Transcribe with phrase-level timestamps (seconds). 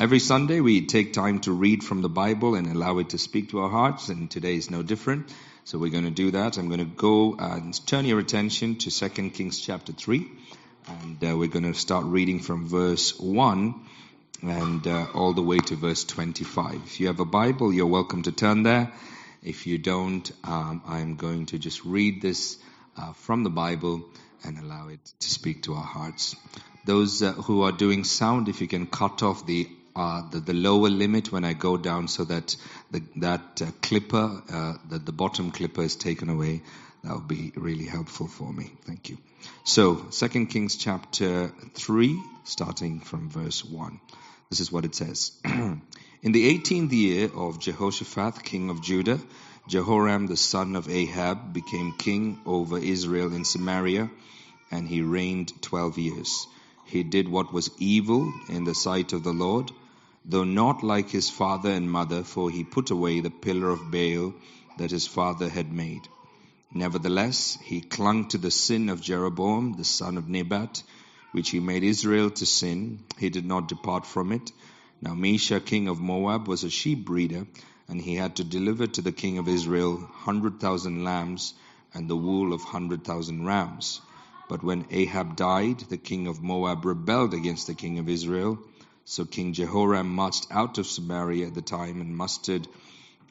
[0.00, 3.50] Every Sunday, we take time to read from the Bible and allow it to speak
[3.50, 5.30] to our hearts, and today is no different.
[5.64, 6.56] So we're going to do that.
[6.56, 10.26] I'm going to go and turn your attention to 2 Kings chapter 3,
[10.88, 13.74] and uh, we're going to start reading from verse 1
[14.40, 16.76] and uh, all the way to verse 25.
[16.76, 18.90] If you have a Bible, you're welcome to turn there.
[19.42, 22.56] If you don't, um, I'm going to just read this
[22.96, 24.08] uh, from the Bible
[24.44, 26.36] and allow it to speak to our hearts.
[26.86, 30.54] Those uh, who are doing sound, if you can cut off the uh, the, the,
[30.54, 32.56] lower limit when I go down so that
[32.90, 36.62] the, that uh, clipper, uh, that the bottom clipper is taken away.
[37.02, 38.72] That would be really helpful for me.
[38.84, 39.18] Thank you.
[39.64, 44.00] So, Second Kings chapter 3, starting from verse 1.
[44.50, 45.32] This is what it says.
[45.44, 49.18] In the 18th year of Jehoshaphat, king of Judah,
[49.68, 54.10] Jehoram the son of Ahab became king over Israel in Samaria,
[54.70, 56.46] and he reigned 12 years.
[56.84, 59.70] He did what was evil in the sight of the Lord,
[60.30, 64.32] though not like his father and mother, for he put away the pillar of Baal
[64.78, 66.08] that his father had made.
[66.72, 70.84] Nevertheless, he clung to the sin of Jeroboam, the son of Nebat,
[71.32, 73.00] which he made Israel to sin.
[73.18, 74.52] He did not depart from it.
[75.02, 77.46] Now Mesha, king of Moab, was a sheep breeder,
[77.88, 81.54] and he had to deliver to the king of Israel hundred thousand lambs
[81.92, 84.00] and the wool of hundred thousand rams.
[84.48, 88.58] But when Ahab died, the king of Moab rebelled against the king of Israel.
[89.04, 92.68] So King Jehoram marched out of Samaria at the time and mustered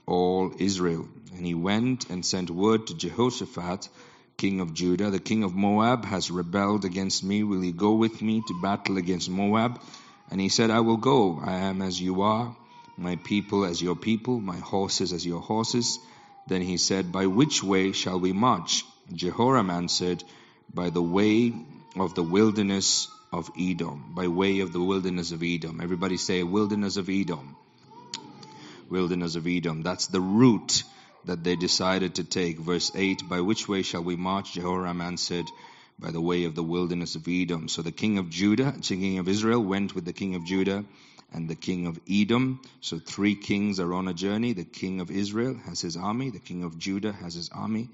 [0.06, 1.08] all Israel.
[1.36, 3.88] And he went and sent word to Jehoshaphat,
[4.38, 7.44] king of Judah, The king of Moab has rebelled against me.
[7.44, 9.82] Will you go with me to battle against Moab?
[10.32, 11.40] And he said, I will go.
[11.44, 12.56] I am as you are,
[12.98, 16.00] my people as your people, my horses as your horses.
[16.48, 18.86] Then he said, By which way shall we march?
[19.14, 20.24] Jehoram answered,
[20.74, 21.54] by the way
[21.96, 24.14] of the wilderness of Edom.
[24.16, 25.82] By way of the wilderness of Edom.
[25.82, 27.56] Everybody say, wilderness of Edom.
[28.90, 29.84] Wilderness of Edom.
[29.84, 30.84] That's the route
[31.26, 32.60] that they decided to take.
[32.60, 34.54] Verse 8 By which way shall we march?
[34.54, 35.46] Jehoram answered,
[36.00, 37.68] By the way of the wilderness of Edom.
[37.68, 40.86] So the king of Judah, the king of Israel, went with the king of Judah
[41.32, 42.62] and the king of Edom.
[42.82, 44.54] So three kings are on a journey.
[44.54, 47.90] The king of Israel has his army, the king of Judah has his army,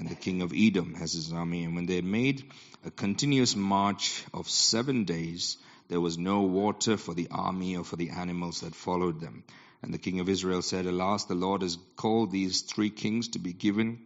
[0.00, 1.62] and the king of Edom has his army.
[1.62, 2.50] And when they had made
[2.86, 7.96] a continuous march of seven days, there was no water for the army or for
[7.96, 9.44] the animals that followed them.
[9.82, 13.38] And the king of Israel said, Alas, the Lord has called these three kings to
[13.38, 14.00] be given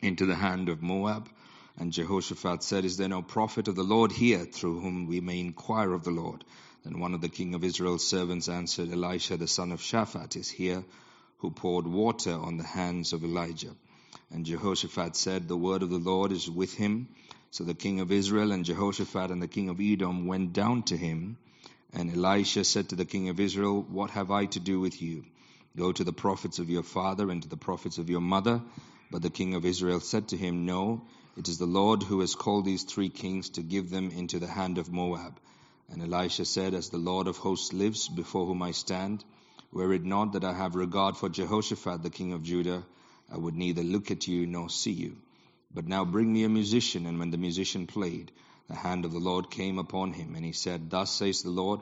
[0.00, 1.28] into the hand of Moab.
[1.76, 5.40] And Jehoshaphat said, Is there no prophet of the Lord here through whom we may
[5.40, 6.44] inquire of the Lord?
[6.84, 10.48] Then one of the king of Israel's servants answered, Elisha the son of Shaphat is
[10.48, 10.84] here,
[11.38, 13.74] who poured water on the hands of Elijah.
[14.30, 17.08] And Jehoshaphat said, The word of the Lord is with him.
[17.50, 20.96] So the king of Israel and Jehoshaphat and the king of Edom went down to
[20.96, 21.38] him.
[21.92, 25.24] And Elisha said to the king of Israel, What have I to do with you?
[25.76, 28.60] Go to the prophets of your father and to the prophets of your mother.
[29.10, 31.06] But the king of Israel said to him, No,
[31.36, 34.46] it is the Lord who has called these three kings to give them into the
[34.46, 35.40] hand of Moab.
[35.90, 39.24] And Elisha said, As the Lord of hosts lives, before whom I stand,
[39.72, 42.84] were it not that I have regard for Jehoshaphat the king of Judah,
[43.30, 45.16] I would neither look at you nor see you.
[45.74, 47.04] But now bring me a musician.
[47.04, 48.32] And when the musician played,
[48.68, 51.80] the hand of the Lord came upon him, and he said, Thus says the Lord,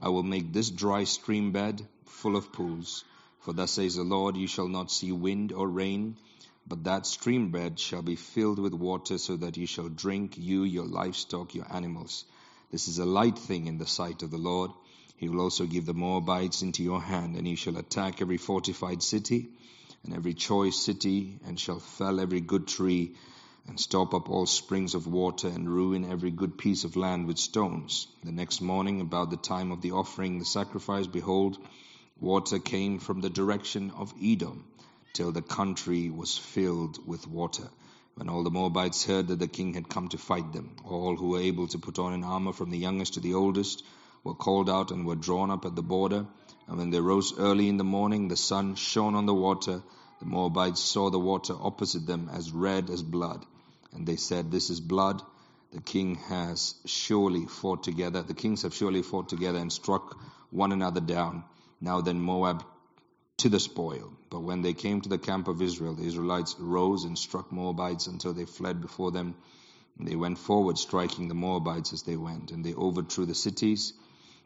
[0.00, 3.04] I will make this dry stream bed full of pools.
[3.40, 6.16] For thus says the Lord, you shall not see wind or rain,
[6.66, 10.62] but that stream bed shall be filled with water, so that you shall drink, you,
[10.62, 12.24] your livestock, your animals.
[12.70, 14.70] This is a light thing in the sight of the Lord.
[15.16, 19.02] He will also give the Moabites into your hand, and you shall attack every fortified
[19.02, 19.50] city
[20.04, 23.16] and every choice city, and shall fell every good tree,
[23.66, 27.38] and stop up all springs of water, and ruin every good piece of land with
[27.38, 28.06] stones.
[28.22, 31.58] The next morning, about the time of the offering the sacrifice, behold,
[32.20, 34.64] water came from the direction of Edom,
[35.14, 37.68] till the country was filled with water.
[38.16, 41.30] When all the Moabites heard that the king had come to fight them, all who
[41.30, 43.82] were able to put on an armor from the youngest to the oldest
[44.22, 46.26] were called out and were drawn up at the border.
[46.66, 49.82] And when they rose early in the morning, the sun shone on the water.
[50.20, 53.44] The Moabites saw the water opposite them as red as blood.
[53.92, 55.22] And they said, This is blood.
[55.72, 58.22] The king has surely fought together.
[58.22, 60.18] The kings have surely fought together and struck
[60.50, 61.44] one another down.
[61.80, 62.64] Now then, Moab
[63.38, 64.12] to the spoil.
[64.30, 68.06] But when they came to the camp of Israel, the Israelites rose and struck Moabites
[68.06, 69.34] until they fled before them.
[69.98, 72.52] And they went forward, striking the Moabites as they went.
[72.52, 73.92] And they overthrew the cities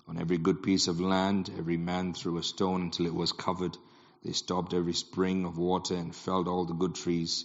[0.09, 3.77] on every good piece of land, every man threw a stone until it was covered.
[4.25, 7.45] They stopped every spring of water and felled all the good trees,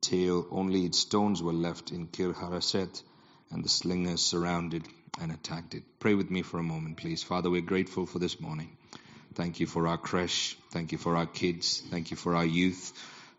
[0.00, 3.02] till only its stones were left in Kir Hareseth,
[3.50, 4.86] and the slingers surrounded
[5.20, 5.82] and attacked it.
[5.98, 7.22] Pray with me for a moment, please.
[7.22, 8.76] Father, we're grateful for this morning.
[9.34, 10.56] Thank you for our creche.
[10.70, 11.82] Thank you for our kids.
[11.90, 12.92] Thank you for our youth.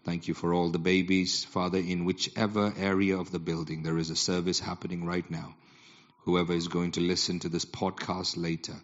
[0.03, 1.43] Thank you for all the babies.
[1.45, 5.55] Father, in whichever area of the building there is a service happening right now,
[6.25, 8.75] whoever is going to listen to this podcast later,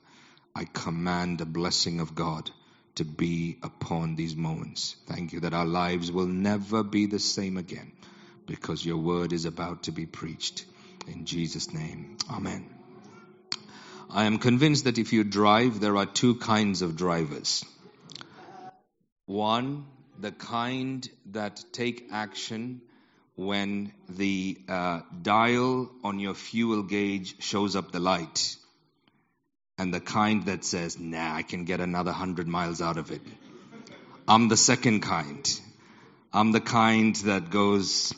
[0.56, 2.52] I command the blessing of God
[2.96, 4.96] to be upon these moments.
[5.08, 7.92] Thank you that our lives will never be the same again
[8.46, 10.66] because your word is about to be preached.
[11.08, 12.70] In Jesus' name, Amen.
[14.10, 17.66] I am convinced that if you drive, there are two kinds of drivers.
[19.26, 19.86] One,
[20.20, 22.82] the kind that take action
[23.36, 28.56] when the uh, dial on your fuel gauge shows up the light,
[29.78, 33.22] and the kind that says, nah, I can get another hundred miles out of it.
[34.28, 35.60] I'm the second kind.
[36.32, 38.14] I'm the kind that goes,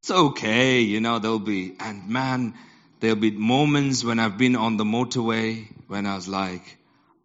[0.00, 2.54] it's okay, you know, there'll be, and man,
[3.00, 6.78] there'll be moments when I've been on the motorway when I was like,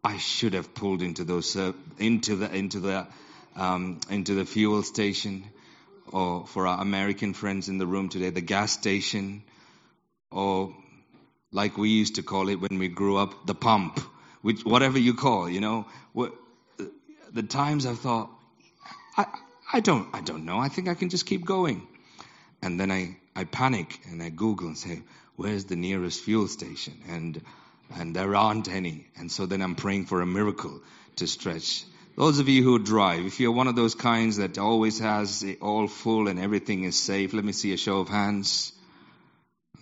[0.04, 3.08] I should have pulled into those, uh, into the, into the,
[3.56, 5.44] um, into the fuel station,
[6.12, 9.44] or for our American friends in the room today, the gas station,
[10.32, 10.76] or
[11.52, 14.00] like we used to call it when we grew up, the pump,
[14.42, 16.34] which, whatever you call, you know, what,
[17.34, 18.30] the times I thought,
[19.18, 19.26] I,
[19.72, 20.58] I don't, I don't know.
[20.58, 21.88] I think I can just keep going.
[22.62, 25.02] And then I, I panic and I Google and say,
[25.36, 26.94] where's the nearest fuel station?
[27.08, 27.42] And,
[27.96, 29.08] and there aren't any.
[29.18, 30.82] And so then I'm praying for a miracle
[31.18, 31.86] to stretch.
[32.16, 35.62] Those of you who drive, if you're one of those kinds that always has it
[35.62, 38.74] all full and everything is safe, let me see a show of hands.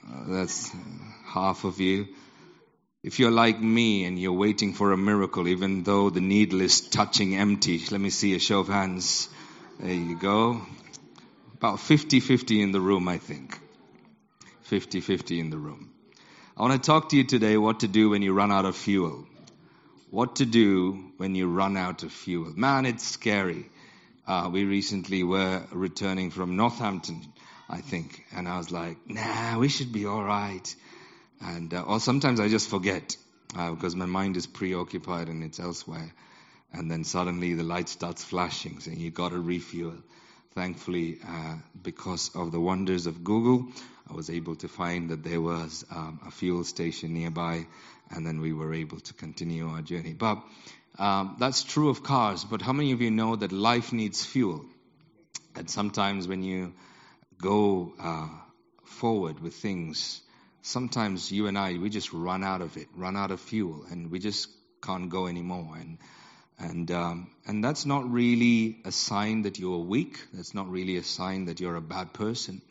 [0.07, 0.71] Uh, that's
[1.25, 2.07] half of you.
[3.03, 6.81] If you're like me and you're waiting for a miracle, even though the needle is
[6.81, 9.29] touching empty, let me see a show of hands.
[9.79, 10.61] There you go.
[11.55, 13.59] About 50 50 in the room, I think.
[14.63, 15.91] 50 50 in the room.
[16.57, 18.75] I want to talk to you today what to do when you run out of
[18.75, 19.25] fuel.
[20.09, 22.53] What to do when you run out of fuel.
[22.55, 23.69] Man, it's scary.
[24.25, 27.21] Uh, we recently were returning from Northampton,
[27.69, 30.75] I think, and I was like, nah, we should be all right.
[31.41, 33.17] And, uh, or sometimes I just forget
[33.55, 36.13] uh, because my mind is preoccupied and it's elsewhere.
[36.71, 39.95] And then suddenly the light starts flashing, saying you got to refuel
[40.57, 43.71] thankfully, uh, because of the wonders of Google,
[44.09, 47.67] I was able to find that there was um, a fuel station nearby,
[48.09, 50.13] and then we were able to continue our journey.
[50.13, 50.39] But
[50.97, 52.43] um, that's true of cars.
[52.43, 54.65] But how many of you know that life needs fuel?
[55.55, 56.73] And sometimes when you
[57.39, 58.29] go uh,
[58.83, 60.21] forward with things,
[60.63, 64.09] sometimes you and I, we just run out of it, run out of fuel, and
[64.09, 64.47] we just
[64.81, 65.75] can't go anymore.
[65.79, 65.99] And
[66.59, 70.19] and, um, and that's not really a sign that you're weak.
[70.33, 72.61] That's not really a sign that you're a bad person.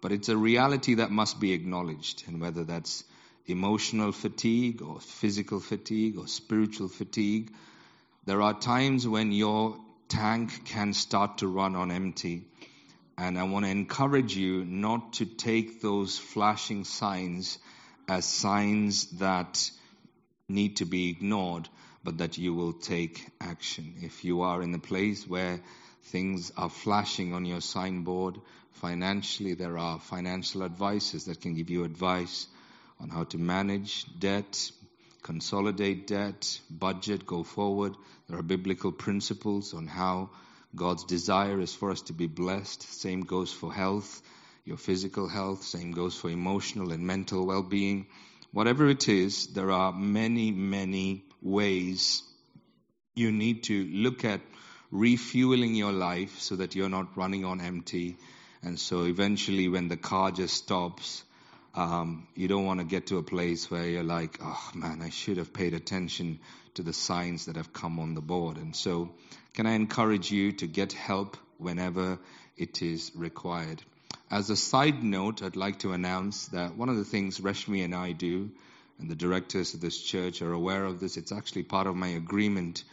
[0.00, 2.24] But it's a reality that must be acknowledged.
[2.28, 3.04] And whether that's
[3.46, 7.52] emotional fatigue or physical fatigue or spiritual fatigue,
[8.26, 9.76] there are times when your
[10.08, 12.44] tank can start to run on empty.
[13.18, 17.58] And I want to encourage you not to take those flashing signs
[18.08, 19.70] as signs that
[20.48, 21.68] need to be ignored,
[22.04, 23.94] but that you will take action.
[24.02, 25.60] If you are in a place where
[26.04, 28.38] things are flashing on your signboard,
[28.72, 32.48] financially, there are financial advisors that can give you advice
[33.00, 34.70] on how to manage debt,
[35.22, 37.94] consolidate debt, budget, go forward.
[38.28, 40.30] There are biblical principles on how
[40.74, 42.82] God's desire is for us to be blessed.
[42.82, 44.22] Same goes for health,
[44.64, 45.62] your physical health.
[45.62, 48.06] Same goes for emotional and mental well being.
[48.52, 52.22] Whatever it is, there are many, many ways
[53.14, 54.40] you need to look at
[54.90, 58.16] refueling your life so that you're not running on empty.
[58.62, 61.24] And so eventually, when the car just stops,
[61.74, 65.10] um, you don't want to get to a place where you're like, oh man, I
[65.10, 66.38] should have paid attention
[66.74, 68.56] to the signs that have come on the board.
[68.56, 69.10] And so,
[69.54, 72.18] can I encourage you to get help whenever
[72.56, 73.82] it is required?
[74.30, 77.94] As a side note, I'd like to announce that one of the things Reshmi and
[77.94, 78.50] I do
[79.02, 81.16] and the directors of this church are aware of this.
[81.16, 82.84] It's actually part of my agreement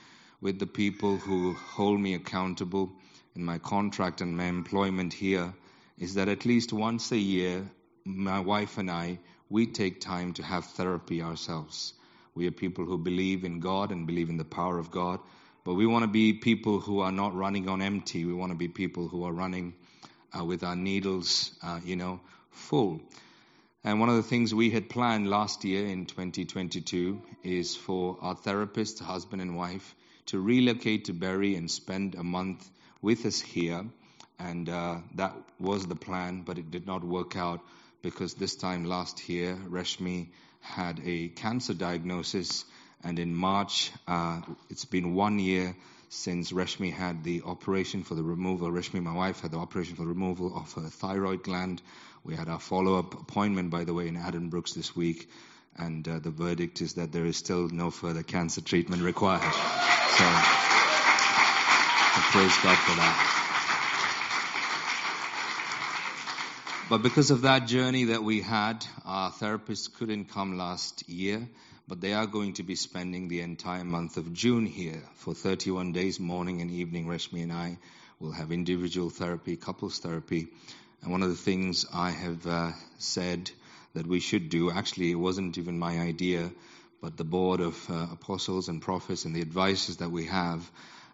[0.41, 2.91] with the people who hold me accountable
[3.35, 5.53] in my contract and my employment here
[5.99, 7.69] is that at least once a year,
[8.05, 11.93] my wife and I, we take time to have therapy ourselves.
[12.33, 15.19] We are people who believe in God and believe in the power of God,
[15.63, 18.25] but we want to be people who are not running on empty.
[18.25, 19.75] We want to be people who are running
[20.35, 22.99] uh, with our needles, uh, you know, full.
[23.83, 28.35] And one of the things we had planned last year in 2022 is for our
[28.35, 29.95] therapist, husband and wife,
[30.27, 32.69] to relocate to Bury and spend a month
[33.01, 33.85] with us here.
[34.37, 37.61] And uh, that was the plan, but it did not work out
[38.01, 40.27] because this time last year, Reshmi
[40.59, 42.65] had a cancer diagnosis,
[43.03, 45.73] and in March, uh, it's been one year
[46.09, 48.69] since Rashmi had the operation for the removal.
[48.69, 51.81] Rashmi, my wife, had the operation for the removal of her thyroid gland.
[52.23, 55.29] We had our follow-up appointment, by the way, in Addenbrooke's this week,
[55.77, 59.41] and uh, the verdict is that there is still no further cancer treatment required.
[59.41, 60.25] So,
[62.15, 63.35] so praise God for that.
[66.89, 71.47] But because of that journey that we had, our therapist couldn't come last year,
[71.87, 75.93] but they are going to be spending the entire month of June here for 31
[75.93, 77.05] days, morning and evening.
[77.05, 77.77] Rashmi and I
[78.19, 80.47] will have individual therapy, couples therapy.
[81.01, 83.51] And one of the things I have uh, said
[83.93, 86.51] that we should do, actually, it wasn't even my idea,
[87.01, 90.69] but the board of uh, apostles and prophets and the advisors that we have,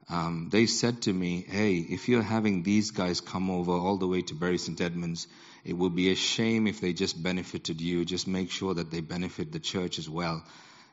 [0.10, 4.08] um, they said to me, hey, if you're having these guys come over all the
[4.08, 4.80] way to Bury St.
[4.80, 5.28] Edmunds,
[5.64, 8.06] it would be a shame if they just benefited you.
[8.06, 10.44] Just make sure that they benefit the church as well.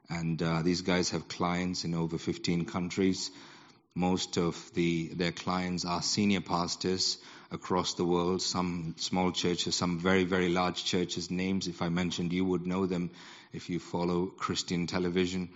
[0.09, 3.31] And uh, these guys have clients in over 15 countries.
[3.95, 7.19] Most of the their clients are senior pastors
[7.51, 8.41] across the world.
[8.41, 11.31] Some small churches, some very very large churches.
[11.31, 13.11] Names, if I mentioned, you would know them
[13.53, 15.51] if you follow Christian television.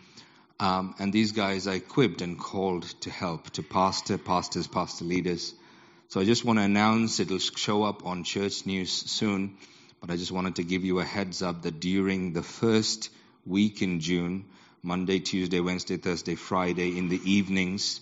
[0.60, 5.54] Um, and these guys are equipped and called to help, to pastor, pastors, pastor leaders.
[6.08, 9.56] So I just want to announce it'll show up on church news soon,
[10.00, 13.10] but I just wanted to give you a heads up that during the first
[13.44, 14.44] week in June,
[14.82, 18.00] Monday, Tuesday, Wednesday, Thursday, Friday, in the evenings,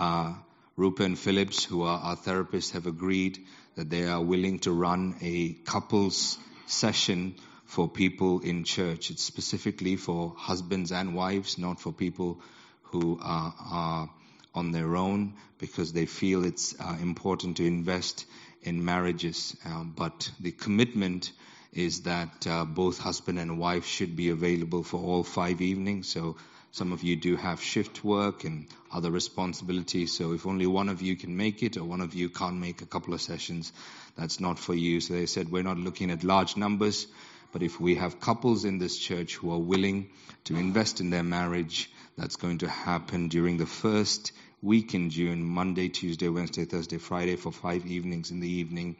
[0.00, 0.34] uh,
[0.76, 3.38] Rupa and Phillips, who are our therapists, have agreed
[3.76, 7.34] that they are willing to run a couples session
[7.66, 9.10] for people in church.
[9.10, 12.40] It's specifically for husbands and wives, not for people
[12.84, 14.10] who are, are
[14.54, 18.24] on their own because they feel it's uh, important to invest
[18.62, 19.56] in marriages.
[19.64, 21.30] Um, but the commitment
[21.72, 26.08] is that uh, both husband and wife should be available for all five evenings.
[26.08, 26.36] So
[26.72, 30.16] some of you do have shift work and other responsibilities.
[30.16, 32.80] So if only one of you can make it or one of you can't make
[32.80, 33.72] a couple of sessions,
[34.16, 35.00] that's not for you.
[35.00, 37.06] So they said, we're not looking at large numbers,
[37.52, 40.10] but if we have couples in this church who are willing
[40.44, 45.42] to invest in their marriage, that's going to happen during the first week in June,
[45.42, 48.96] Monday, Tuesday, Wednesday, Thursday, Friday, for five evenings in the evening.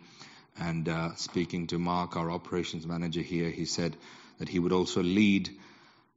[0.59, 3.97] And uh, speaking to Mark, our operations manager here, he said
[4.39, 5.51] that he would also lead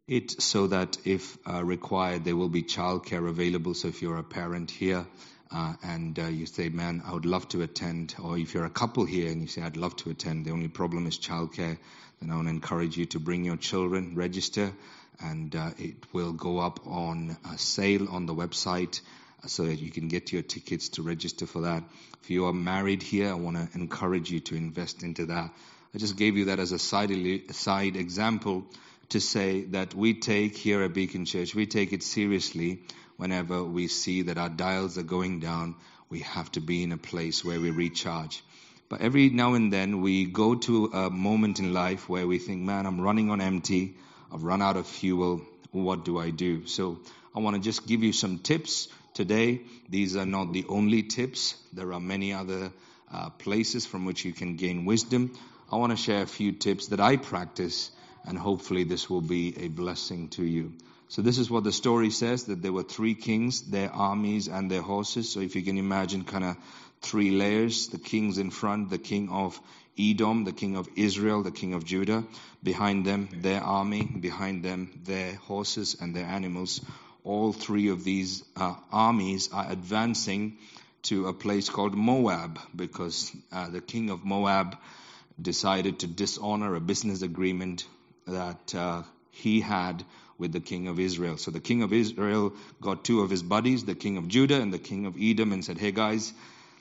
[0.08, 3.74] it so that if uh, required, there will be childcare available.
[3.74, 5.06] So if you're a parent here
[5.52, 8.70] uh, and uh, you say, man, I would love to attend, or if you're a
[8.70, 11.78] couple here and you say, I'd love to attend, the only problem is childcare,
[12.20, 14.74] then I want to encourage you to bring your children, register,
[15.22, 19.00] and uh, it will go up on sale on the website
[19.46, 21.84] so that you can get your tickets to register for that.
[22.24, 25.52] If you are married here, I want to encourage you to invest into that.
[25.94, 27.12] I just gave you that as a side,
[27.54, 28.66] side example
[29.10, 32.84] to say that we take here at Beacon Church, we take it seriously
[33.18, 35.76] whenever we see that our dials are going down.
[36.10, 38.44] We have to be in a place where we recharge.
[38.90, 42.62] But every now and then we go to a moment in life where we think,
[42.62, 43.96] man, I'm running on empty.
[44.32, 45.42] I've run out of fuel.
[45.72, 46.68] What do I do?
[46.68, 47.00] So
[47.36, 49.62] I want to just give you some tips today.
[49.90, 51.56] These are not the only tips.
[51.74, 52.72] There are many other
[53.12, 55.34] uh, places from which you can gain wisdom.
[55.72, 57.90] I want to share a few tips that I practice,
[58.26, 60.74] and hopefully this will be a blessing to you.
[61.10, 64.70] So this is what the story says, that there were three kings, their armies and
[64.72, 65.32] their horses.
[65.32, 66.58] So if you can imagine kind of
[67.02, 69.60] three layers, the kings in front, the king of
[70.00, 72.24] Edom, the king of Israel, the king of Judah,
[72.64, 76.82] behind them their army, behind them their horses and their animals
[77.24, 80.58] all three of these uh, armies are advancing
[81.04, 84.78] to a place called Moab because uh, the king of Moab
[85.42, 87.86] decided to dishonor a business agreement
[88.28, 90.04] that uh, he had
[90.38, 91.38] with the king of Israel.
[91.38, 94.74] So the king of Israel got two of his buddies, the king of Judah and
[94.74, 96.34] the king of Edom, and said, Hey guys,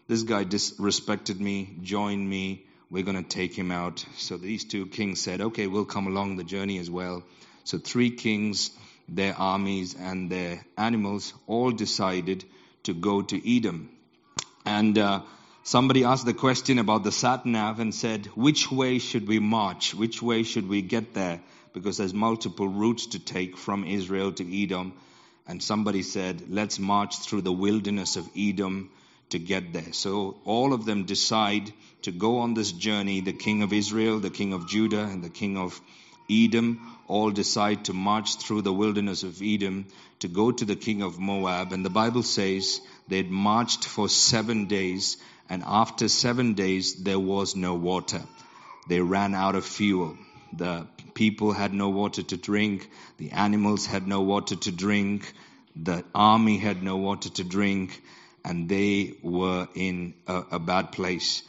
[0.09, 4.05] this guy disrespected me, join me, we're going to take him out.
[4.17, 7.23] So these two kings said, Okay, we'll come along the journey as well.
[7.65, 8.71] So three kings
[9.09, 12.45] their armies and their animals all decided
[12.85, 13.91] to go to Edom.
[14.65, 15.23] And uh,
[15.63, 19.95] somebody asked the question about the sat nav and said, which way should we march?
[19.95, 21.41] Which way should we get there?
[21.73, 24.95] Because there's multiple routes to take from Israel to Edom.
[25.47, 28.91] And somebody said, let's march through the wilderness of Edom
[29.31, 29.93] to get there.
[29.93, 33.21] So all of them decide to go on this journey.
[33.21, 35.81] The king of Israel, the king of Judah, and the king of
[36.31, 39.87] Edom all decide to march through the wilderness of Edom
[40.21, 41.73] to go to the king of Moab.
[41.73, 45.17] And the Bible says they'd marched for seven days,
[45.53, 48.23] and after seven days, there was no water.
[48.89, 50.17] They ran out of fuel.
[50.55, 52.89] The people had no water to drink.
[53.19, 55.31] The animals had no water to drink.
[55.77, 58.01] The army had no water to drink.
[58.43, 61.43] And they were in a, a bad place.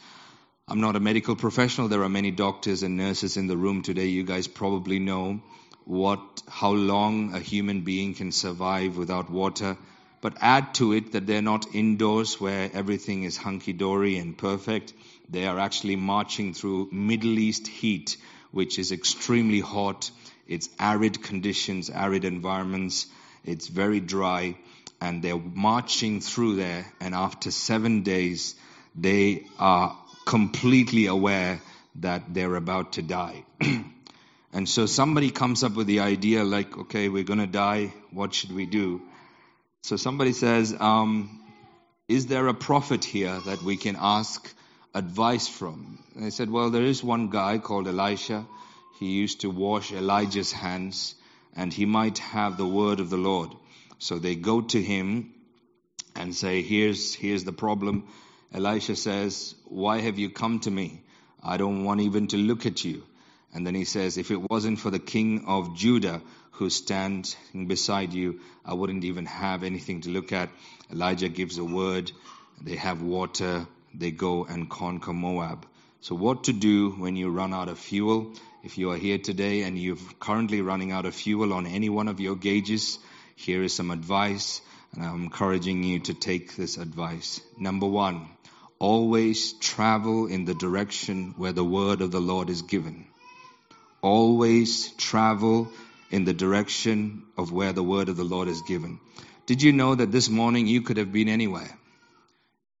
[0.68, 1.88] I'm not a medical professional.
[1.88, 4.08] There are many doctors and nurses in the room today.
[4.08, 5.40] You guys probably know
[5.86, 9.78] what, how long a human being can survive without water.
[10.24, 14.94] But add to it that they're not indoors where everything is hunky dory and perfect.
[15.28, 18.16] They are actually marching through Middle East heat,
[18.50, 20.10] which is extremely hot.
[20.48, 23.06] It's arid conditions, arid environments.
[23.44, 24.56] It's very dry.
[24.98, 26.86] And they're marching through there.
[27.02, 28.54] And after seven days,
[28.94, 31.60] they are completely aware
[31.96, 33.44] that they're about to die.
[34.54, 37.92] and so somebody comes up with the idea like, okay, we're going to die.
[38.10, 39.02] What should we do?
[39.84, 41.40] So somebody says, um,
[42.08, 44.50] is there a prophet here that we can ask
[44.94, 46.02] advice from?
[46.14, 48.46] And they said, well, there is one guy called Elisha.
[48.98, 51.14] He used to wash Elijah's hands
[51.54, 53.50] and he might have the word of the Lord.
[53.98, 55.34] So they go to him
[56.16, 58.08] and say, here's, here's the problem.
[58.54, 61.02] Elisha says, Why have you come to me?
[61.42, 63.02] I don't want even to look at you.
[63.52, 66.22] And then he says, If it wasn't for the king of Judah
[66.54, 70.50] who's stands beside you, I wouldn't even have anything to look at.
[70.90, 72.12] Elijah gives a word.
[72.62, 73.66] They have water.
[73.92, 75.66] They go and conquer Moab.
[76.00, 78.32] So, what to do when you run out of fuel?
[78.62, 82.08] If you are here today and you're currently running out of fuel on any one
[82.08, 82.98] of your gauges,
[83.36, 84.60] here is some advice.
[84.94, 87.40] And I'm encouraging you to take this advice.
[87.58, 88.28] Number one,
[88.78, 93.06] always travel in the direction where the word of the Lord is given.
[94.02, 95.72] Always travel
[96.10, 99.00] in the direction of where the word of the Lord is given.
[99.46, 101.78] Did you know that this morning you could have been anywhere?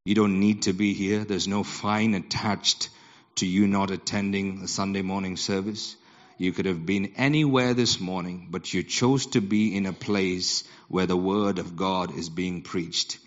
[0.04, 1.24] You don't need to be here.
[1.24, 2.90] There's no fine attached
[3.36, 5.96] to you not attending the Sunday morning service.
[6.36, 10.64] You could have been anywhere this morning, but you chose to be in a place
[10.88, 13.18] where the word of God is being preached.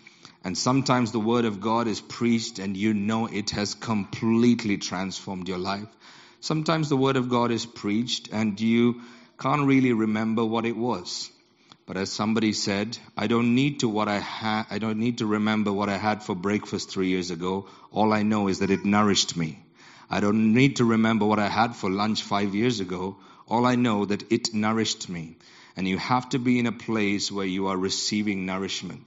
[0.44, 5.48] And sometimes the word of God is preached and you know it has completely transformed
[5.48, 5.88] your life.
[6.40, 9.00] Sometimes the word of God is preached and you
[9.38, 11.30] can't really remember what it was.
[11.86, 15.26] But as somebody said, I don't need to what I had, I don't need to
[15.26, 17.66] remember what I had for breakfast three years ago.
[17.92, 19.58] All I know is that it nourished me.
[20.10, 23.16] I don't need to remember what I had for lunch five years ago.
[23.46, 25.36] All I know that it nourished me.
[25.76, 29.02] And you have to be in a place where you are receiving nourishment.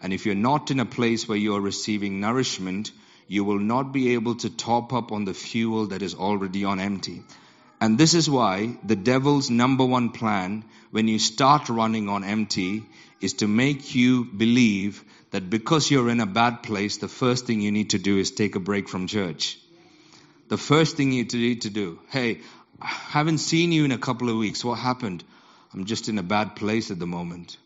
[0.00, 2.90] And if you're not in a place where you are receiving nourishment,
[3.28, 6.80] you will not be able to top up on the fuel that is already on
[6.80, 7.22] empty.
[7.84, 12.82] And this is why the devil's number one plan when you start running on empty
[13.20, 17.60] is to make you believe that because you're in a bad place, the first thing
[17.60, 19.58] you need to do is take a break from church.
[20.48, 22.40] The first thing you need to do, hey,
[22.80, 24.64] I haven't seen you in a couple of weeks.
[24.64, 25.22] What happened?
[25.74, 27.58] I'm just in a bad place at the moment.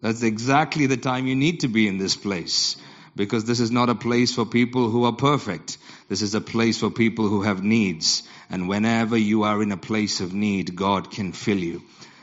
[0.00, 2.74] That's exactly the time you need to be in this place.
[3.16, 5.78] Because this is not a place for people who are perfect.
[6.08, 8.22] This is a place for people who have needs.
[8.48, 11.82] And whenever you are in a place of need, God can fill you.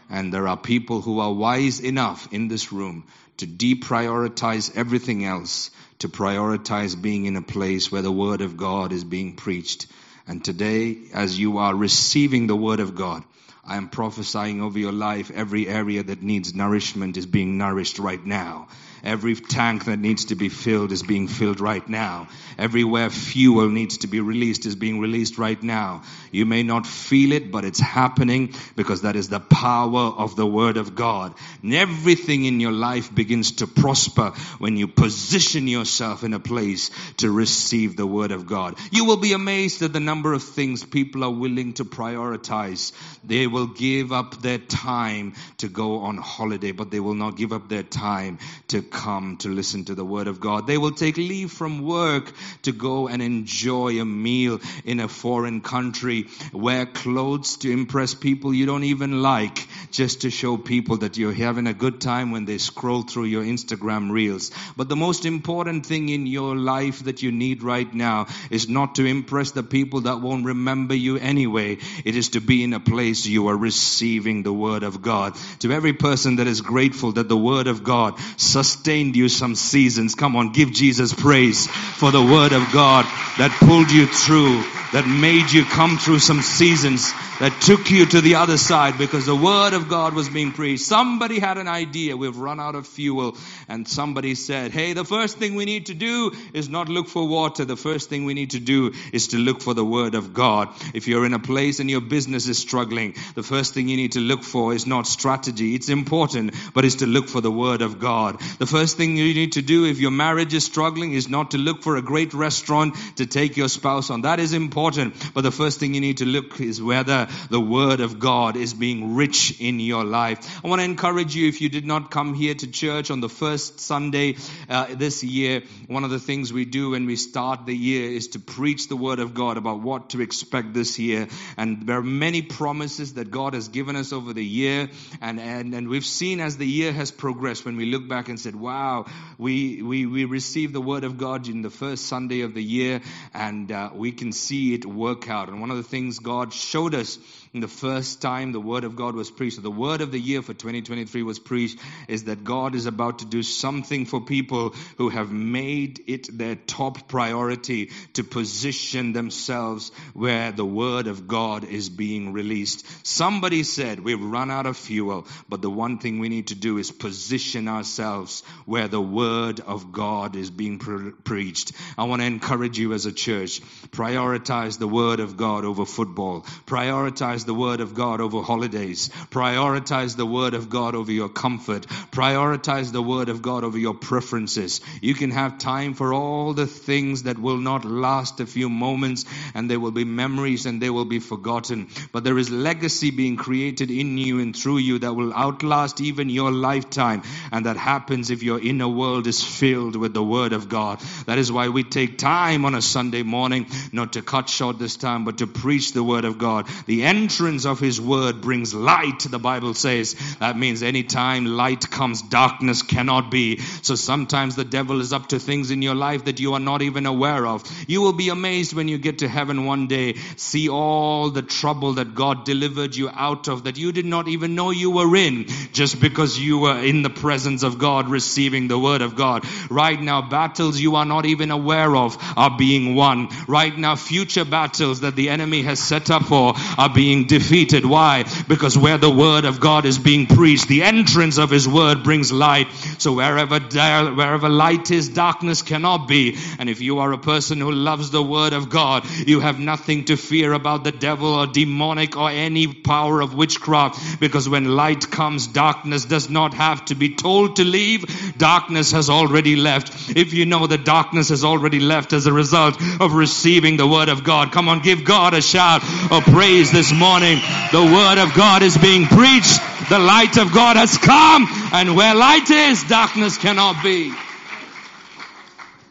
[0.10, 3.06] And there are people who are wise enough in this room
[3.38, 5.70] to deprioritize everything else,
[6.00, 9.88] to prioritize being in a place where the Word of God is being preached.
[10.28, 13.24] And today, as you are receiving the Word of God,
[13.66, 15.30] I am prophesying over your life.
[15.30, 18.70] Every area that needs nourishment is being nourished right now.
[19.04, 22.28] Every tank that needs to be filled is being filled right now.
[22.58, 26.04] Everywhere fuel needs to be released is being released right now.
[26.32, 30.46] You may not feel it, but it's happening because that is the power of the
[30.46, 31.36] Word of God.
[31.62, 36.90] And everything in your life begins to prosper when you position yourself in a place
[37.18, 38.76] to receive the Word of God.
[38.92, 42.92] You will be amazed at the number of things people are willing to prioritize.
[43.24, 47.54] They will give up their time to go on holiday, but they will not give
[47.54, 50.68] up their time to come to listen to the word of God.
[50.68, 52.32] They will take leave from work
[52.64, 58.54] to go and enjoy a meal in a foreign country, wear clothes to impress people
[58.54, 62.46] you don't even like, just to show people that you're having a good time when
[62.46, 64.52] they scroll through your Instagram reels.
[64.76, 68.96] But the most important thing in your life that you need right now is not
[68.96, 71.78] to impress the people that won't remember you anyway.
[72.06, 75.36] It is to be in a place you are receiving the word of God.
[75.60, 79.56] To every person that is grateful that the word of God sustains sustained you some
[79.56, 80.14] seasons.
[80.14, 83.06] Come on, give Jesus praise for the word of God
[83.40, 88.22] that pulled you through that made you come through some seasons that took you to
[88.22, 90.84] the other side because the word of God was being preached.
[90.84, 92.18] Somebody had an idea.
[92.18, 93.38] We've run out of fuel.
[93.68, 97.28] And somebody said, Hey, the first thing we need to do is not look for
[97.28, 97.66] water.
[97.66, 100.70] The first thing we need to do is to look for the word of God.
[100.96, 104.14] If you're in a place and your business is struggling, the first thing you need
[104.14, 105.76] to look for is not strategy.
[105.76, 108.40] It's important, but it's to look for the word of God.
[108.58, 111.58] The first thing you need to do if your marriage is struggling is not to
[111.58, 114.22] look for a great restaurant to take your spouse on.
[114.22, 114.77] That is important.
[114.78, 118.76] But the first thing you need to look is whether the Word of God is
[118.76, 120.64] being rich in your life.
[120.64, 123.28] I want to encourage you if you did not come here to church on the
[123.28, 124.36] first Sunday
[124.70, 128.28] uh, this year, one of the things we do when we start the year is
[128.30, 131.28] to preach the Word of God about what to expect this year.
[131.58, 134.90] And there are many promises that God has given us over the year.
[135.22, 138.40] And, and, and we've seen as the year has progressed when we look back and
[138.40, 139.08] said, wow,
[139.40, 143.02] we, we, we received the Word of God in the first Sunday of the year
[143.34, 145.50] and uh, we can see it work out.
[145.50, 147.20] And one of the things God showed us
[147.60, 150.54] the first time the word of God was preached, the word of the year for
[150.54, 155.32] 2023 was preached, is that God is about to do something for people who have
[155.32, 162.34] made it their top priority to position themselves where the word of God is being
[162.34, 162.86] released.
[163.06, 166.78] Somebody said, we've run out of fuel, but the one thing we need to do
[166.78, 171.72] is position ourselves where the word of God is being pre- preached.
[171.98, 176.42] I want to encourage you as a church, prioritize the word of God over football.
[176.66, 179.10] Prioritize the Word of God over holidays.
[179.32, 181.88] Prioritize the Word of God over your comfort.
[182.12, 184.82] Prioritize the Word of God over your preferences.
[185.02, 189.26] You can have time for all the things that will not last a few moments
[189.56, 191.88] and they will be memories and they will be forgotten.
[192.12, 196.30] But there is legacy being created in you and through you that will outlast even
[196.30, 197.24] your lifetime.
[197.52, 201.00] And that happens if your inner world is filled with the Word of God.
[201.26, 204.98] That is why we take time on a Sunday morning, not to cut short this
[204.98, 206.68] time, but to preach the Word of God.
[206.86, 210.16] The entrance entrance of His Word brings light, the Bible says.
[210.40, 213.58] That means anytime light comes, darkness cannot be.
[213.82, 216.82] So sometimes the devil is up to things in your life that you are not
[216.82, 217.66] even aware of.
[217.86, 221.96] You will be amazed when you get to heaven one day, see all the trouble
[221.96, 225.48] that God delivered you out of that you did not even know you were in
[225.74, 229.44] just because you were in the presence of God receiving the Word of God.
[229.70, 233.28] Right now, battles you are not even aware of are being won.
[233.50, 237.86] Right now, future battles that the enemy has set up for are being defeated.
[237.86, 238.26] Why?
[238.48, 242.32] Because where the word of God is being preached, the entrance of his word brings
[242.32, 242.72] light.
[243.00, 246.38] So wherever, wherever light is, darkness cannot be.
[246.60, 250.06] And if you are a person who loves the word of God, you have nothing
[250.06, 254.20] to fear about the devil or demonic or any power of witchcraft.
[254.20, 258.38] Because when light comes, darkness does not have to be told to leave.
[258.38, 260.16] Darkness has already left.
[260.16, 264.10] If you know that darkness has already left as a result of receiving the word
[264.10, 267.40] of God, come on, give God a shout of praise this morning morning.
[267.72, 269.62] The word of God is being preached.
[269.90, 271.48] The light of God has come.
[271.72, 274.14] And where light is, darkness cannot be.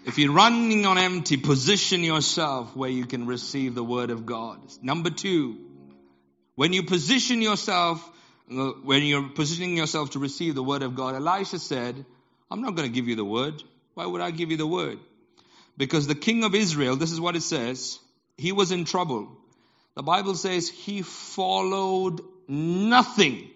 [0.05, 4.61] If you're running on empty, position yourself where you can receive the word of God.
[4.83, 5.57] Number two,
[6.55, 8.07] when you position yourself,
[8.49, 12.05] when you're positioning yourself to receive the word of God, Elisha said,
[12.51, 13.63] I'm not going to give you the word.
[13.95, 14.99] Why would I give you the word?
[15.79, 17.99] Because the king of Israel, this is what it says,
[18.37, 19.39] he was in trouble.
[19.97, 23.51] The Bible says he followed nothing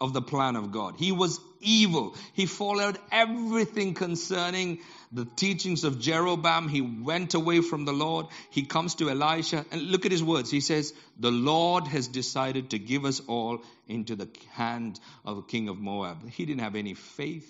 [0.00, 0.96] of the plan of God.
[0.96, 2.16] He was evil.
[2.32, 4.80] He followed everything concerning
[5.12, 6.68] the teachings of Jeroboam.
[6.68, 8.26] He went away from the Lord.
[8.50, 10.50] He comes to Elisha and look at his words.
[10.50, 15.42] He says, the Lord has decided to give us all into the hand of the
[15.42, 16.28] king of Moab.
[16.30, 17.48] He didn't have any faith.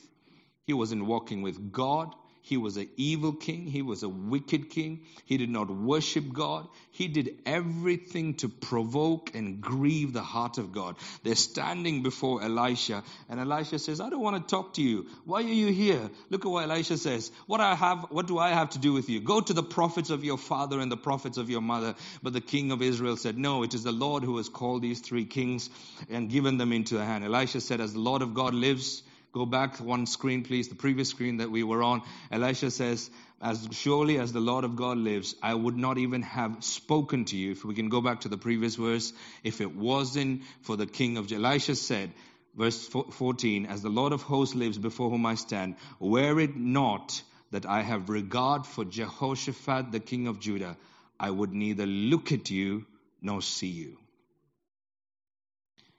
[0.66, 2.14] He wasn't walking with God.
[2.44, 3.66] He was an evil king.
[3.68, 5.05] He was a wicked king.
[5.24, 6.66] He did not worship God.
[7.03, 10.95] He did everything to provoke and grieve the heart of God.
[11.25, 15.09] They're standing before Elisha, and Elisha says, I don't want to talk to you.
[15.25, 16.11] Why are you here?
[16.31, 17.33] Look at what Elisha says.
[17.49, 19.19] What I have, what do I have to do with you?
[19.19, 21.97] Go to the prophets of your father and the prophets of your mother.
[22.23, 25.01] But the king of Israel said, No, it is the Lord who has called these
[25.01, 25.71] three kings
[26.09, 27.25] and given them into the hand.
[27.25, 31.09] Elisha said, As the Lord of God lives, Go back one screen, please, the previous
[31.09, 32.03] screen that we were on.
[32.31, 36.62] Elisha says, As surely as the Lord of God lives, I would not even have
[36.62, 37.53] spoken to you.
[37.53, 41.16] If we can go back to the previous verse, if it wasn't for the king
[41.16, 42.12] of Elisha said,
[42.55, 47.23] verse 14, As the Lord of hosts lives before whom I stand, were it not
[47.53, 50.77] that I have regard for Jehoshaphat, the king of Judah,
[51.18, 52.85] I would neither look at you
[53.23, 53.97] nor see you.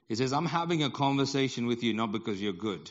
[0.06, 2.90] He says, I'm having a conversation with you not because you're good.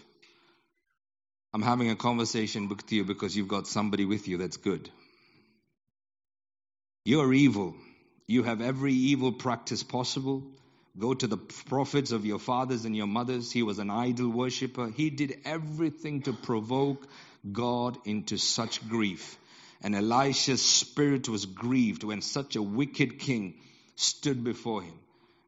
[1.54, 4.90] I'm having a conversation with you because you've got somebody with you that's good.
[7.06, 7.76] You're evil.
[8.28, 10.44] You have every evil practice possible.
[10.98, 13.52] Go to the prophets of your fathers and your mothers.
[13.52, 14.90] He was an idol worshiper.
[14.90, 17.08] He did everything to provoke
[17.52, 19.38] God into such grief.
[19.82, 23.56] And Elisha's spirit was grieved when such a wicked king
[23.96, 24.94] stood before him.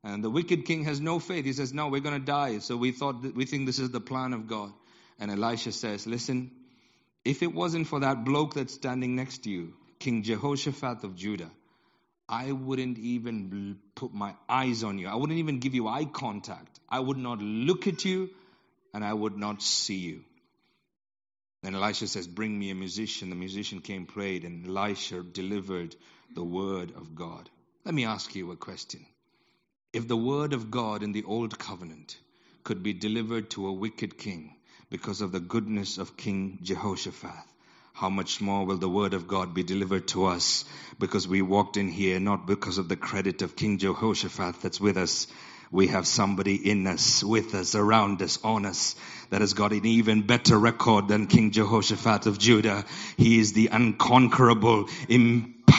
[0.03, 1.45] And the wicked king has no faith.
[1.45, 2.59] He says, No, we're going to die.
[2.59, 4.73] So we thought, we think this is the plan of God.
[5.19, 6.51] And Elisha says, Listen,
[7.23, 11.51] if it wasn't for that bloke that's standing next to you, King Jehoshaphat of Judah,
[12.27, 15.07] I wouldn't even put my eyes on you.
[15.07, 16.79] I wouldn't even give you eye contact.
[16.89, 18.29] I would not look at you
[18.93, 20.23] and I would not see you.
[21.61, 23.29] Then Elisha says, Bring me a musician.
[23.29, 25.95] The musician came, prayed, and Elisha delivered
[26.33, 27.49] the word of God.
[27.83, 29.05] Let me ask you a question.
[29.93, 32.17] If the word of God in the old covenant
[32.63, 34.54] could be delivered to a wicked king
[34.89, 37.45] because of the goodness of King Jehoshaphat,
[37.93, 40.65] how much more will the word of God be delivered to us
[40.99, 44.97] because we walked in here not because of the credit of King Jehoshaphat that's with
[44.97, 45.27] us.
[45.71, 48.95] We have somebody in us, with us, around us, on us,
[49.29, 52.85] that has got an even better record than King Jehoshaphat of Judah.
[53.17, 54.87] He is the unconquerable,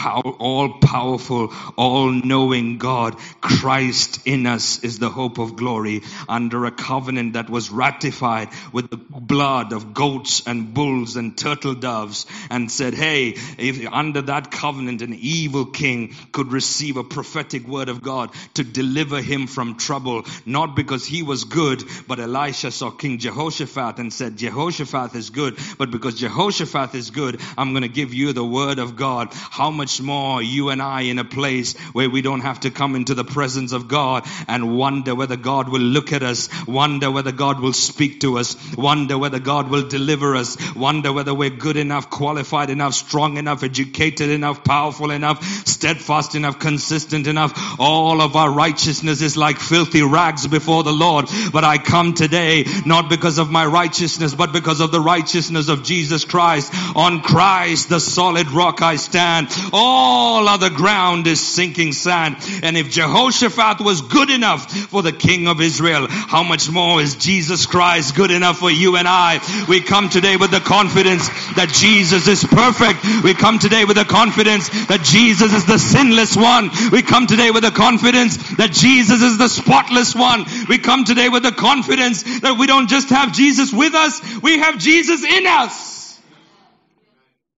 [0.05, 3.15] all powerful, all knowing God.
[3.41, 8.89] Christ in us is the hope of glory under a covenant that was ratified with
[8.89, 14.51] the blood of goats and bulls and turtle doves and said, Hey, if under that
[14.51, 19.75] covenant an evil king could receive a prophetic word of God to deliver him from
[19.75, 25.29] trouble, not because he was good, but Elisha saw King Jehoshaphat and said, Jehoshaphat is
[25.29, 29.29] good, but because Jehoshaphat is good, I'm going to give you the word of God.
[29.33, 32.93] How much more you and I in a place where we don't have to come
[32.97, 37.31] into the presence of God and wonder whether God will look at us, wonder whether
[37.31, 41.77] God will speak to us, wonder whether God will deliver us, wonder whether we're good
[41.77, 47.79] enough, qualified enough, strong enough, educated enough, powerful enough, steadfast enough, consistent enough.
[47.79, 51.29] All of our righteousness is like filthy rags before the Lord.
[51.53, 55.83] But I come today not because of my righteousness, but because of the righteousness of
[55.83, 56.73] Jesus Christ.
[56.93, 59.47] On Christ, the solid rock I stand.
[59.79, 62.37] All other ground is sinking sand.
[62.63, 67.15] And if Jehoshaphat was good enough for the king of Israel, how much more is
[67.15, 69.39] Jesus Christ good enough for you and I?
[69.69, 73.05] We come today with the confidence that Jesus is perfect.
[73.23, 76.71] We come today with the confidence that Jesus is the sinless one.
[76.91, 80.45] We come today with the confidence that Jesus is the spotless one.
[80.67, 84.57] We come today with the confidence that we don't just have Jesus with us, we
[84.57, 85.96] have Jesus in us.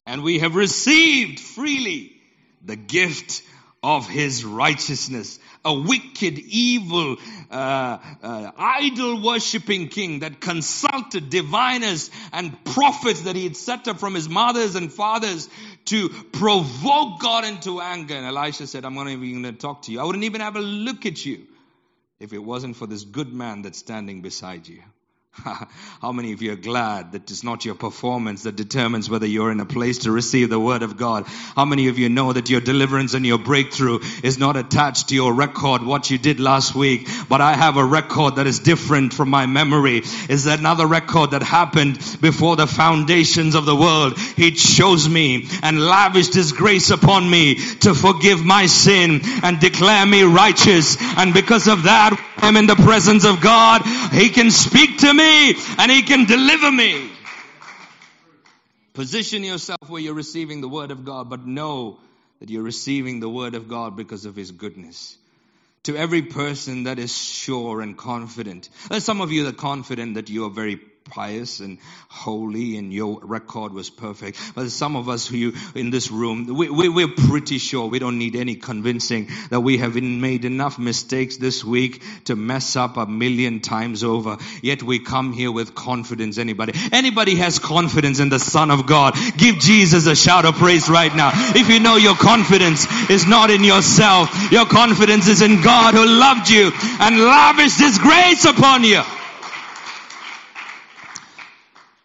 [0.09, 2.13] And we have received freely
[2.65, 3.43] the gift
[3.83, 5.37] of his righteousness.
[5.63, 7.17] A wicked, evil,
[7.51, 13.99] uh, uh, idol worshipping king that consulted diviners and prophets that he had set up
[13.99, 15.47] from his mothers and fathers
[15.85, 18.15] to provoke God into anger.
[18.15, 19.99] And Elisha said, I'm not even going to talk to you.
[19.99, 21.45] I wouldn't even have a look at you
[22.19, 24.81] if it wasn't for this good man that's standing beside you.
[26.01, 29.51] How many of you are glad that it's not your performance that determines whether you're
[29.51, 31.25] in a place to receive the word of God?
[31.55, 35.15] How many of you know that your deliverance and your breakthrough is not attached to
[35.15, 37.07] your record, what you did last week?
[37.29, 40.01] But I have a record that is different from my memory.
[40.29, 44.17] Is another record that happened before the foundations of the world.
[44.17, 50.05] He chose me and lavished his grace upon me to forgive my sin and declare
[50.05, 50.97] me righteous.
[51.17, 53.83] And because of that, I'm in the presence of God.
[54.13, 57.11] He can speak to me me and He can deliver me.
[58.93, 61.99] Position yourself where you're receiving the Word of God, but know
[62.39, 65.17] that you're receiving the Word of God because of His goodness.
[65.83, 68.69] To every person that is sure and confident.
[68.89, 70.75] There's some of you that are confident that you are very
[71.09, 74.39] pious and holy and your record was perfect.
[74.55, 78.17] But some of us who in this room, we, we, we're pretty sure we don't
[78.17, 83.05] need any convincing that we have made enough mistakes this week to mess up a
[83.05, 84.37] million times over.
[84.61, 86.37] Yet we come here with confidence.
[86.37, 86.73] Anybody?
[86.91, 89.15] Anybody has confidence in the Son of God?
[89.37, 91.31] Give Jesus a shout of praise right now.
[91.33, 96.05] If you know your confidence is not in yourself, your confidence is in God who
[96.05, 99.01] loved you and lavished His grace upon you.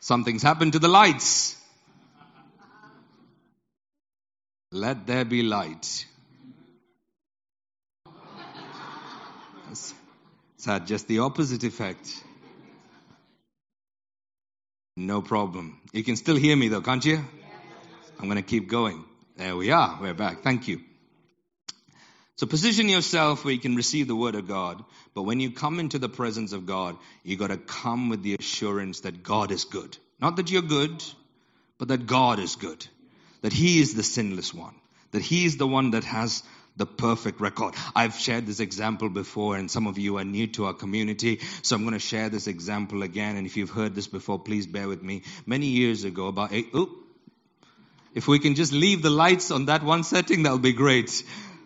[0.05, 1.57] Something's happened to the lights.
[4.71, 6.05] Let there be light.
[9.71, 9.95] It's
[10.67, 12.23] had just the opposite effect.
[14.95, 15.81] No problem.
[15.95, 17.25] You can still hear me though, can't you?
[18.21, 19.07] I'm going to keep going.
[19.39, 19.99] There we are.
[20.03, 20.43] We're back.
[20.43, 20.83] Thank you.
[22.37, 24.85] So position yourself where you can receive the word of God.
[25.15, 28.35] But when you come into the presence of God, you got to come with the
[28.35, 29.97] assurance that God is good.
[30.21, 31.03] Not that you're good,
[31.79, 32.87] but that God is good.
[33.43, 34.75] That He is the sinless one.
[35.13, 36.43] That He is the one that has
[36.77, 37.75] the perfect record.
[37.95, 41.77] I've shared this example before, and some of you are new to our community, so
[41.77, 43.37] I'm going to share this example again.
[43.37, 45.23] And if you've heard this before, please bear with me.
[45.47, 46.91] Many years ago, about eight, oh,
[48.13, 51.23] if we can just leave the lights on that one setting, that'll be great.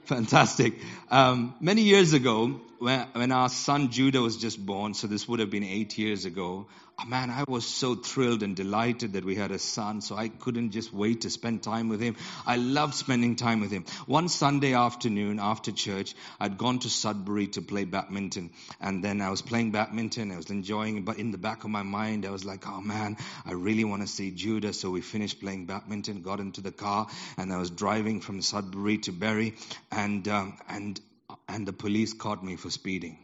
[0.09, 0.73] Fantastic.
[1.11, 5.41] Um, many years ago, when, when our son Judah was just born, so this would
[5.41, 6.67] have been eight years ago,
[6.99, 10.29] oh man, I was so thrilled and delighted that we had a son, so I
[10.29, 12.17] couldn't just wait to spend time with him.
[12.47, 13.85] I loved spending time with him.
[14.07, 19.31] One Sunday afternoon after church, I'd gone to Sudbury to play badminton, and then I
[19.31, 22.31] was playing badminton, I was enjoying it, but in the back of my mind, I
[22.31, 26.23] was like, oh man, I really want to see Judah, so we finished playing badminton,
[26.23, 29.55] got into the car, and I was driving from Sudbury to Bury,
[29.91, 31.01] and, um, and
[31.49, 33.19] and the police caught me for speeding.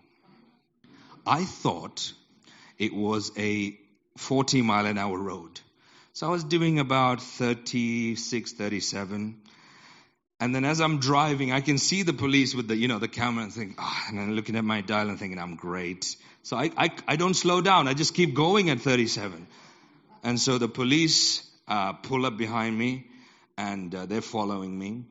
[1.27, 2.13] I thought
[2.79, 3.79] it was a
[4.17, 5.61] 40 mile an hour road.
[6.13, 9.41] So I was doing about 36, 37.
[10.41, 13.09] And then as I'm driving, I can see the police with the, you know, the
[13.09, 16.17] camera and think, oh, and then looking at my dial and thinking, I'm great.
[16.43, 17.89] So I, I, I don't slow down.
[17.89, 19.47] I just keep going at 37.
[20.23, 23.07] And so the police uh, pull up behind me
[23.57, 25.05] and uh, they're following me.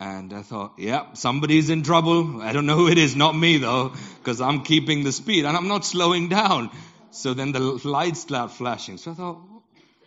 [0.00, 2.40] And I thought, yeah, somebody's in trouble.
[2.40, 5.54] I don't know who it is, not me though, because I'm keeping the speed and
[5.54, 6.70] I'm not slowing down.
[7.10, 8.96] So then the lights start flashing.
[8.96, 9.40] So I thought,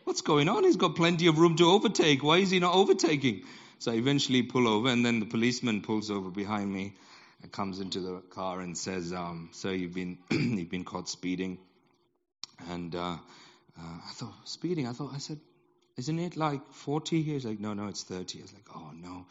[0.03, 0.63] what's going on?
[0.63, 2.23] He's got plenty of room to overtake.
[2.23, 3.43] Why is he not overtaking?
[3.77, 6.95] So I eventually pull over and then the policeman pulls over behind me
[7.43, 11.60] and comes into the car and says, um, sir, you've been, you've been caught speeding.
[12.71, 13.17] And, uh,
[13.77, 14.88] uh, I thought, speeding?
[14.88, 15.39] I thought, I said,
[15.97, 17.21] isn't it like 40?
[17.21, 18.39] He's like, no, no, it's 30.
[18.39, 19.25] I was like, oh no.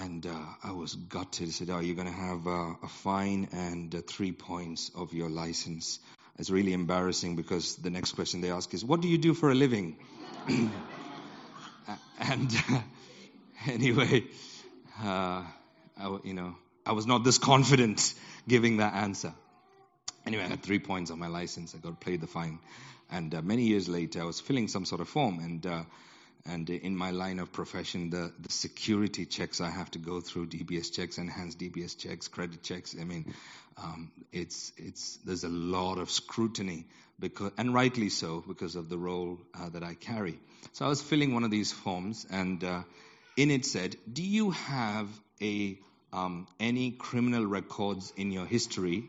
[0.00, 1.48] And uh, I was gutted.
[1.48, 5.12] I said, Oh, you're going to have uh, a fine and uh, three points of
[5.12, 5.98] your license.
[6.38, 9.50] It's really embarrassing because the next question they ask is, What do you do for
[9.50, 9.96] a living?
[12.20, 12.52] and
[13.66, 14.24] anyway,
[15.02, 15.42] uh,
[15.98, 16.54] I, you know,
[16.86, 18.14] I was not this confident
[18.46, 19.32] giving that answer.
[20.26, 21.74] Anyway, I had three points on my license.
[21.74, 22.60] I got paid the fine.
[23.10, 25.82] And uh, many years later, I was filling some sort of form, and uh,
[26.46, 30.48] and in my line of profession, the, the security checks I have to go through,
[30.48, 33.34] DBS checks, enhanced DBS checks, credit checks, I mean,
[33.76, 36.86] um, it's, it's, there's a lot of scrutiny,
[37.20, 40.38] because, and rightly so, because of the role uh, that I carry.
[40.72, 42.82] So I was filling one of these forms, and uh,
[43.36, 45.08] in it said, Do you have
[45.40, 45.78] a,
[46.12, 49.04] um, any criminal records in your history?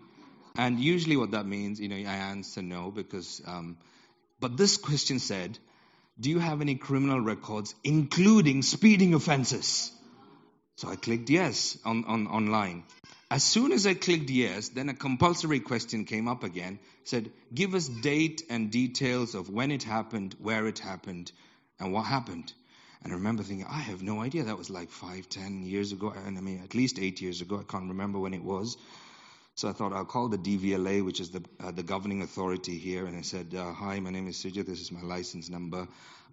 [0.58, 3.78] And usually what that means, you know, I answer no, because, um,
[4.40, 5.58] but this question said,
[6.20, 9.92] do you have any criminal records, including speeding offenses?
[10.78, 12.84] So I clicked yes on, on online.
[13.32, 16.80] As soon as I clicked yes, then a compulsory question came up again.
[17.04, 21.32] Said, give us date and details of when it happened, where it happened,
[21.80, 22.52] and what happened.
[23.04, 24.44] And I remember thinking, I have no idea.
[24.44, 26.14] That was like five, ten years ago.
[26.26, 27.60] And I mean, at least eight years ago.
[27.60, 28.78] I can't remember when it was.
[29.60, 33.08] So I thought I'll call the DVLA, which is the, uh, the governing authority here,
[33.08, 34.66] and I said, uh, Hi, my name is Sujit.
[34.66, 35.86] This is my license number.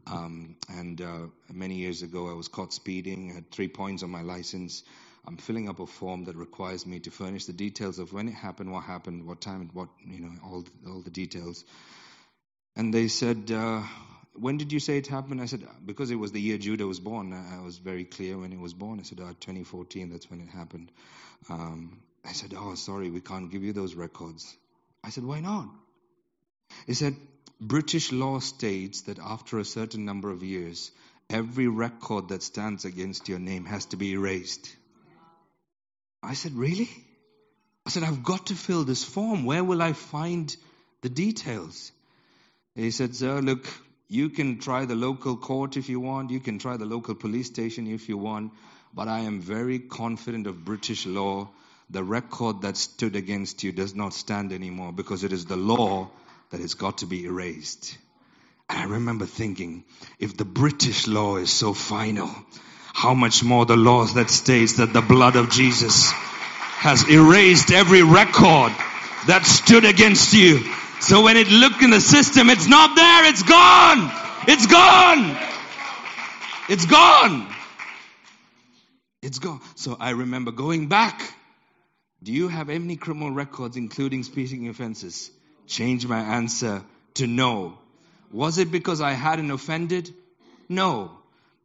[0.06, 4.10] Um, and uh, many years ago, I was caught speeding, I had three points on
[4.10, 4.84] my license.
[5.26, 8.34] I'm filling up a form that requires me to furnish the details of when it
[8.34, 11.64] happened, what happened, what time, and what, you know, all, all the details.
[12.76, 13.82] And they said, uh,
[14.34, 15.42] when did you say it happened?
[15.42, 17.32] I said, because it was the year Judah was born.
[17.32, 19.00] I was very clear when it was born.
[19.00, 20.92] I said, uh, 2014, that's when it happened.
[21.50, 24.56] Um, I said, Oh, sorry, we can't give you those records.
[25.04, 25.68] I said, Why not?
[26.86, 27.16] He said,
[27.60, 30.90] British law states that after a certain number of years,
[31.30, 34.74] every record that stands against your name has to be erased.
[36.22, 36.88] I said, Really?
[37.86, 39.44] I said, I've got to fill this form.
[39.44, 40.54] Where will I find
[41.02, 41.92] the details?
[42.74, 43.66] He said, Sir, look,
[44.08, 47.46] you can try the local court if you want, you can try the local police
[47.46, 48.52] station if you want,
[48.92, 51.48] but I am very confident of British law
[51.90, 56.10] the record that stood against you does not stand anymore because it is the law
[56.50, 57.96] that has got to be erased.
[58.68, 59.84] And I remember thinking,
[60.18, 62.30] if the British law is so final,
[62.92, 68.02] how much more the law that states that the blood of Jesus has erased every
[68.02, 68.72] record
[69.26, 70.60] that stood against you.
[71.00, 74.10] So when it looked in the system, it's not there, it's gone!
[74.48, 75.36] It's gone!
[76.68, 77.54] It's gone!
[79.22, 79.60] It's gone.
[79.74, 81.35] So I remember going back
[82.22, 85.30] do you have any criminal records, including speeding offenses?
[85.66, 86.82] Change my answer
[87.14, 87.78] to no.
[88.32, 90.12] Was it because I hadn't offended?
[90.68, 91.10] No.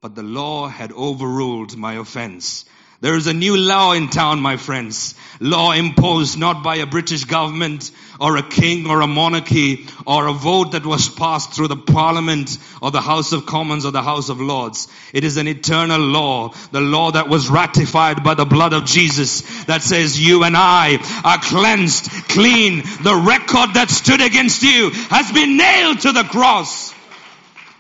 [0.02, 2.66] But the law had overruled my offense.
[3.02, 5.16] There is a new law in town, my friends.
[5.40, 7.90] Law imposed not by a British government
[8.20, 12.60] or a king or a monarchy or a vote that was passed through the parliament
[12.80, 14.88] or the House of Commons or the House of Lords.
[15.14, 19.42] It is an eternal law, the law that was ratified by the blood of Jesus
[19.66, 22.84] that says you and I are cleansed, clean.
[23.02, 26.94] The record that stood against you has been nailed to the cross.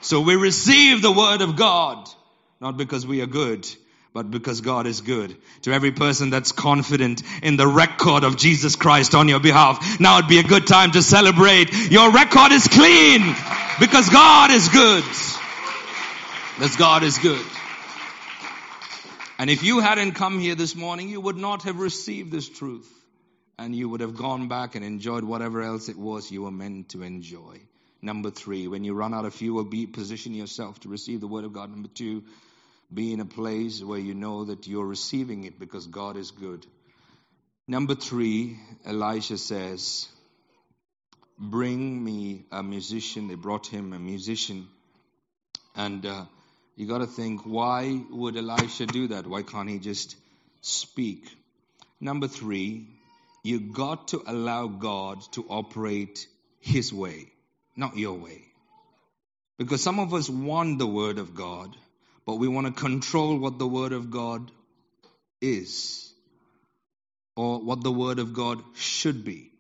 [0.02, 2.10] So we receive the word of God,
[2.60, 3.70] not because we are good,
[4.14, 5.36] but because God is good.
[5.64, 10.18] To every person that's confident in the record of Jesus Christ on your behalf, now
[10.18, 11.74] would be a good time to celebrate.
[11.92, 13.22] Your record is clean
[13.80, 15.04] because God is good.
[16.56, 17.46] Because God is good.
[19.40, 22.88] And if you hadn't come here this morning, you would not have received this truth.
[23.58, 26.90] And you would have gone back and enjoyed whatever else it was you were meant
[26.90, 27.60] to enjoy.
[28.02, 31.46] Number three, when you run out of fuel, be position yourself to receive the word
[31.46, 31.70] of God.
[31.70, 32.24] Number two,
[32.94, 36.66] be in a place where you know that you're receiving it because God is good.
[37.68, 40.10] Number three, Elisha says,
[41.38, 43.28] Bring me a musician.
[43.28, 44.68] They brought him a musician.
[45.76, 46.26] And uh,
[46.76, 49.26] you got to think, why would Elisha do that?
[49.26, 50.16] Why can't he just
[50.62, 51.36] speak?
[52.00, 52.88] Number three,
[53.44, 56.28] you got to allow God to operate
[56.60, 57.32] his way,
[57.76, 58.42] not your way.
[59.58, 61.76] Because some of us want the word of God,
[62.26, 64.52] but we want to control what the Word of God
[65.42, 66.12] is,
[67.36, 69.52] or what the Word of God should be,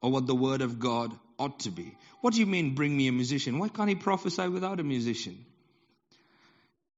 [0.00, 1.96] or what the Word of God ought to be.
[2.20, 3.58] What do you mean, bring me a musician?
[3.58, 5.44] Why can't he prophesy without a musician?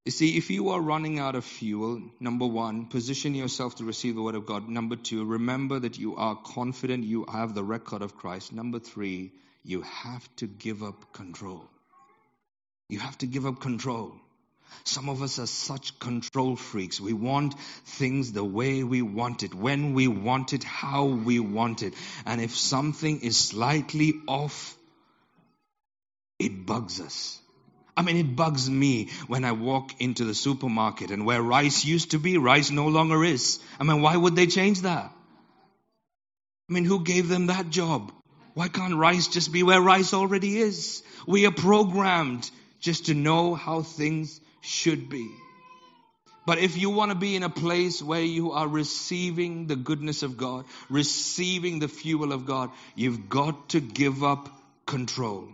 [0.05, 4.14] You see, if you are running out of fuel, number one, position yourself to receive
[4.14, 4.68] the word of God.
[4.68, 8.52] Number two, remember that you are confident you have the record of Christ.
[8.52, 9.32] Number three,
[9.62, 11.70] you have to give up control.
[12.90, 14.12] You have to give up control.
[14.85, 17.01] Some of us are such control freaks.
[17.01, 21.83] We want things the way we want it, when we want it, how we want
[21.83, 21.95] it.
[22.27, 24.77] And if something is slightly off,
[26.39, 27.41] it bugs us.
[27.97, 32.11] I mean, it bugs me when I walk into the supermarket and where rice used
[32.11, 33.61] to be, rice no longer is.
[33.81, 35.12] I mean, why would they change that?
[36.69, 38.12] I mean, who gave them that job?
[38.55, 41.03] Why can't rice just be where rice already is?
[41.27, 42.51] We are programmed
[42.81, 45.31] just to know how things should be.
[46.47, 50.23] But if you want to be in a place where you are receiving the goodness
[50.23, 54.49] of God, receiving the fuel of God, you've got to give up
[54.85, 55.49] control.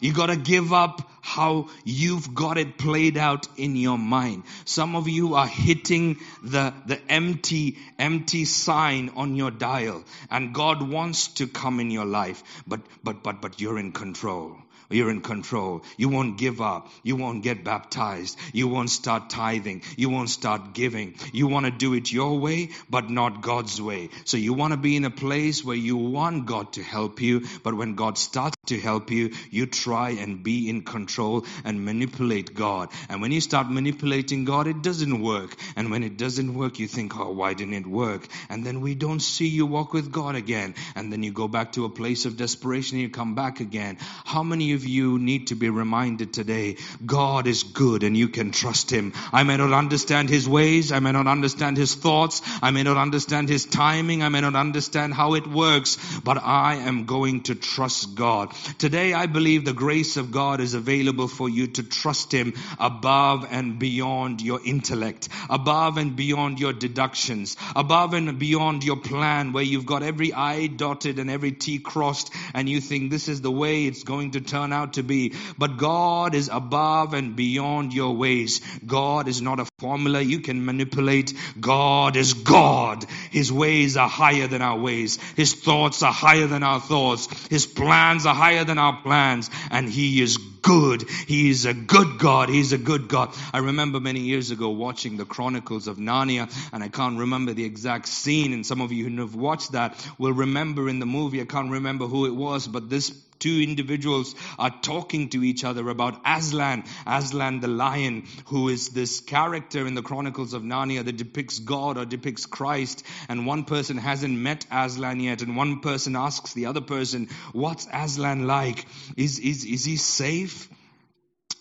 [0.00, 4.44] You got to give up how you've got it played out in your mind.
[4.64, 10.82] Some of you are hitting the, the empty, empty sign on your dial and God
[10.88, 14.56] wants to come in your life, but, but, but, but you're in control.
[14.90, 15.82] You're in control.
[15.96, 16.88] You won't give up.
[17.02, 18.36] You won't get baptized.
[18.52, 19.82] You won't start tithing.
[19.96, 21.14] You won't start giving.
[21.32, 24.10] You want to do it your way, but not God's way.
[24.24, 27.46] So you want to be in a place where you want God to help you,
[27.62, 32.54] but when God starts to help you, you try and be in control and manipulate
[32.54, 32.88] God.
[33.08, 35.54] And when you start manipulating God, it doesn't work.
[35.76, 38.26] And when it doesn't work, you think, oh, why didn't it work?
[38.48, 40.74] And then we don't see you walk with God again.
[40.96, 43.98] And then you go back to a place of desperation and you come back again.
[44.24, 48.28] How many of of you need to be reminded today God is good and you
[48.28, 49.12] can trust Him.
[49.32, 50.90] I may not understand His ways.
[50.90, 52.40] I may not understand His thoughts.
[52.62, 54.22] I may not understand His timing.
[54.22, 58.54] I may not understand how it works, but I am going to trust God.
[58.78, 63.46] Today I believe the grace of God is available for you to trust Him above
[63.50, 69.64] and beyond your intellect, above and beyond your deductions, above and beyond your plan where
[69.64, 73.50] you've got every I dotted and every T crossed and you think this is the
[73.50, 75.34] way it's going to turn turn out to be.
[75.58, 78.60] But God is above and beyond your ways.
[78.86, 81.34] God is not a formula you can manipulate.
[81.60, 83.04] God is God.
[83.30, 85.18] His ways are higher than our ways.
[85.36, 87.28] His thoughts are higher than our thoughts.
[87.48, 89.50] His plans are higher than our plans.
[89.70, 91.08] And He is good.
[91.26, 92.48] He is a good God.
[92.48, 93.34] He's a good God.
[93.52, 97.64] I remember many years ago watching the Chronicles of Narnia, and I can't remember the
[97.64, 98.52] exact scene.
[98.52, 101.40] And some of you who have watched that will remember in the movie.
[101.40, 105.88] I can't remember who it was, but this two individuals are talking to each other
[105.88, 111.16] about Aslan, Aslan the lion, who is this character in the Chronicles of Narnia that
[111.16, 113.04] depicts God or depicts Christ.
[113.28, 117.88] And one person hasn't met Aslan yet, and one person asks the other person, What's
[117.92, 118.86] Aslan like?
[119.16, 120.49] Is, is, is he safe?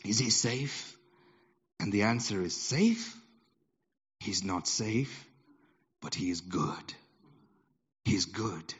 [0.05, 0.97] Is he safe?
[1.79, 3.15] And the answer is safe?
[4.19, 5.25] He's not safe,
[6.01, 6.93] but he is good.
[8.05, 8.73] He's good.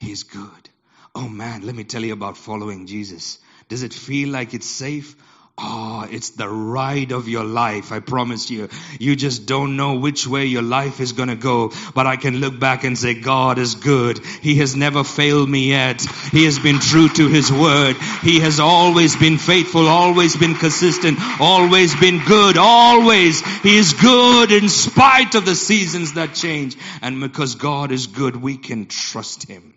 [0.00, 0.68] He's good.
[1.14, 3.38] Oh man, let me tell you about following Jesus.
[3.68, 5.16] Does it feel like it's safe?
[5.60, 7.90] Oh, it's the ride of your life.
[7.90, 8.68] I promise you.
[9.00, 11.72] You just don't know which way your life is going to go.
[11.94, 14.24] But I can look back and say, God is good.
[14.24, 16.00] He has never failed me yet.
[16.30, 17.96] He has been true to His word.
[18.22, 23.40] He has always been faithful, always been consistent, always been good, always.
[23.62, 26.76] He is good in spite of the seasons that change.
[27.02, 29.74] And because God is good, we can trust Him.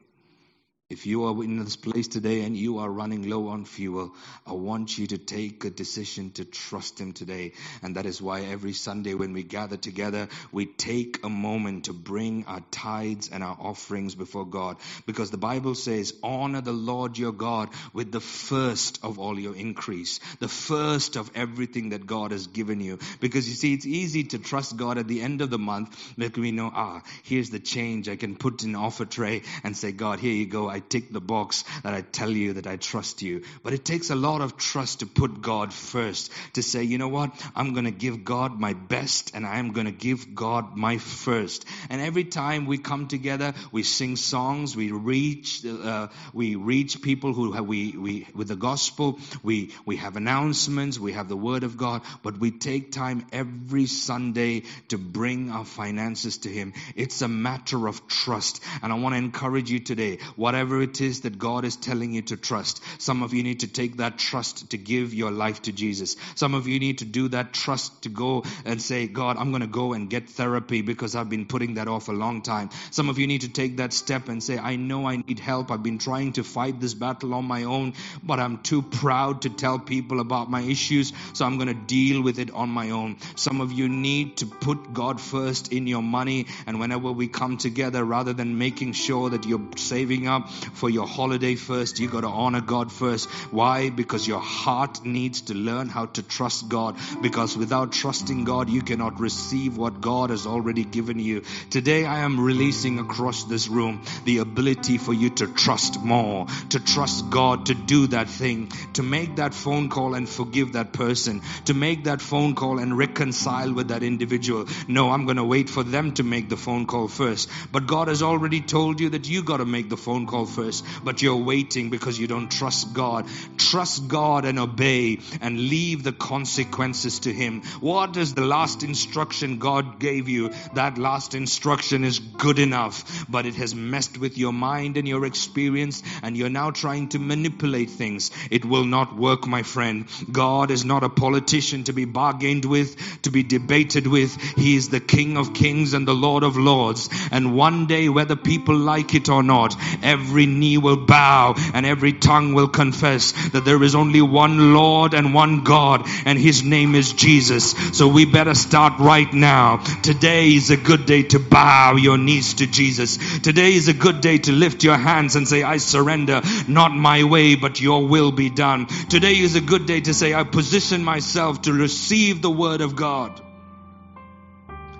[0.91, 4.13] If you are in this place today and you are running low on fuel,
[4.45, 7.53] I want you to take a decision to trust Him today.
[7.81, 11.93] And that is why every Sunday when we gather together, we take a moment to
[11.93, 14.75] bring our tithes and our offerings before God.
[15.05, 19.55] Because the Bible says, honor the Lord your God with the first of all your
[19.55, 22.99] increase, the first of everything that God has given you.
[23.21, 26.37] Because you see, it's easy to trust God at the end of the month that
[26.37, 30.19] we know, ah, here's the change I can put in offer tray and say, God,
[30.19, 30.69] here you go.
[30.69, 33.43] I tick the box that I tell you that I trust you.
[33.63, 37.07] But it takes a lot of trust to put God first, to say, you know
[37.07, 37.31] what?
[37.55, 41.65] I'm going to give God my best and I'm going to give God my first.
[41.89, 47.33] And every time we come together, we sing songs, we reach, uh, we reach people
[47.33, 51.63] who have, we, we, with the gospel, we, we have announcements, we have the word
[51.63, 56.73] of God, but we take time every Sunday to bring our finances to Him.
[56.95, 58.63] It's a matter of trust.
[58.81, 62.13] And I want to encourage you today, whatever whatever it is that God is telling
[62.13, 62.81] you to trust.
[62.97, 66.15] Some of you need to take that trust to give your life to Jesus.
[66.35, 69.61] Some of you need to do that trust to go and say, God, I'm going
[69.63, 72.69] to go and get therapy because I've been putting that off a long time.
[72.89, 75.71] Some of you need to take that step and say, I know I need help.
[75.71, 77.93] I've been trying to fight this battle on my own,
[78.23, 82.21] but I'm too proud to tell people about my issues, so I'm going to deal
[82.21, 83.17] with it on my own.
[83.35, 87.57] Some of you need to put God first in your money, and whenever we come
[87.57, 91.99] together, rather than making sure that you're saving up for your holiday first.
[91.99, 93.29] You got to honor God first.
[93.51, 93.89] Why?
[93.89, 96.95] Because your heart needs to learn how to trust God.
[97.21, 101.43] Because without trusting God, you cannot receive what God has already given you.
[101.69, 106.79] Today, I am releasing across this room the ability for you to trust more, to
[106.79, 111.41] trust God to do that thing, to make that phone call and forgive that person,
[111.65, 114.67] to make that phone call and reconcile with that individual.
[114.87, 117.49] No, I'm going to wait for them to make the phone call first.
[117.71, 120.85] But God has already told you that you got to make the phone call first,
[121.03, 123.27] but you're waiting because you don't trust God.
[123.57, 127.61] Trust God and obey and leave the consequences to Him.
[127.79, 130.51] What is the last instruction God gave you?
[130.73, 135.25] That last instruction is good enough, but it has messed with your mind and your
[135.25, 138.31] experience, and you're now trying to manipulate things.
[138.49, 140.07] It will not work, my friend.
[140.31, 144.35] God is not a politician to be bargained with, to be debated with.
[144.57, 147.09] He is the King of kings and the Lord of lords.
[147.31, 151.85] And one day, whether people like it or not, every every knee will bow and
[151.85, 156.63] every tongue will confess that there is only one Lord and one God and his
[156.63, 157.71] name is Jesus.
[157.97, 159.83] So we better start right now.
[160.03, 163.39] Today is a good day to bow your knees to Jesus.
[163.39, 167.25] Today is a good day to lift your hands and say, I surrender, not my
[167.25, 168.85] way, but your will be done.
[169.09, 172.95] Today is a good day to say, I position myself to receive the word of
[172.95, 173.41] God.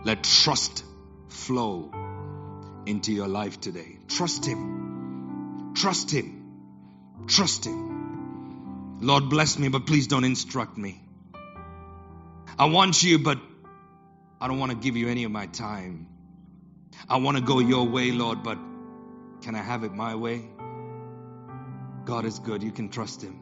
[0.03, 0.83] Let trust
[1.29, 1.89] flow
[2.85, 3.97] into your life today.
[4.09, 4.90] Trust Him.
[5.73, 7.25] Trust Him.
[7.27, 8.99] Trust Him.
[9.01, 11.01] Lord, bless me, but please don't instruct me.
[12.57, 13.39] I want you, but
[14.39, 16.07] I don't want to give you any of my time.
[17.09, 18.57] I want to go your way, Lord, but
[19.41, 20.45] can I have it my way?
[22.05, 22.61] God is good.
[22.61, 23.41] You can trust Him.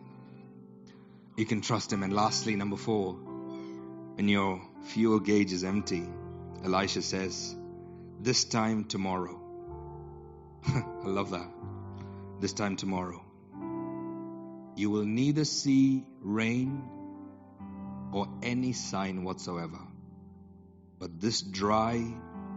[1.36, 2.04] You can trust Him.
[2.04, 6.08] And lastly, number four, when your fuel gauge is empty,
[6.64, 7.56] Elisha says,
[8.22, 9.40] This time tomorrow.
[10.68, 11.59] I love that
[12.40, 13.24] this time tomorrow.
[14.76, 16.84] You will neither see rain
[18.14, 19.80] or any sign whatsoever,
[21.00, 22.02] but this dry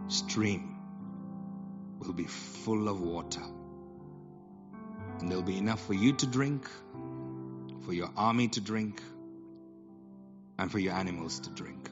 [0.07, 0.75] stream
[1.99, 3.43] will be full of water.
[5.19, 6.69] And there'll be enough for you to drink,
[7.85, 9.01] for your army to drink,
[10.57, 11.89] and for your animals to drink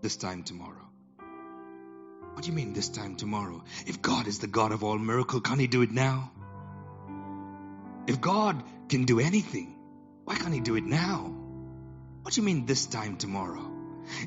[0.00, 0.88] this time tomorrow.
[2.32, 3.62] What do you mean this time tomorrow?
[3.86, 6.32] If God is the God of all miracle, can't He do it now?
[8.06, 9.76] If God can do anything,
[10.24, 11.34] why can't He do it now?
[12.22, 13.70] What do you mean this time tomorrow?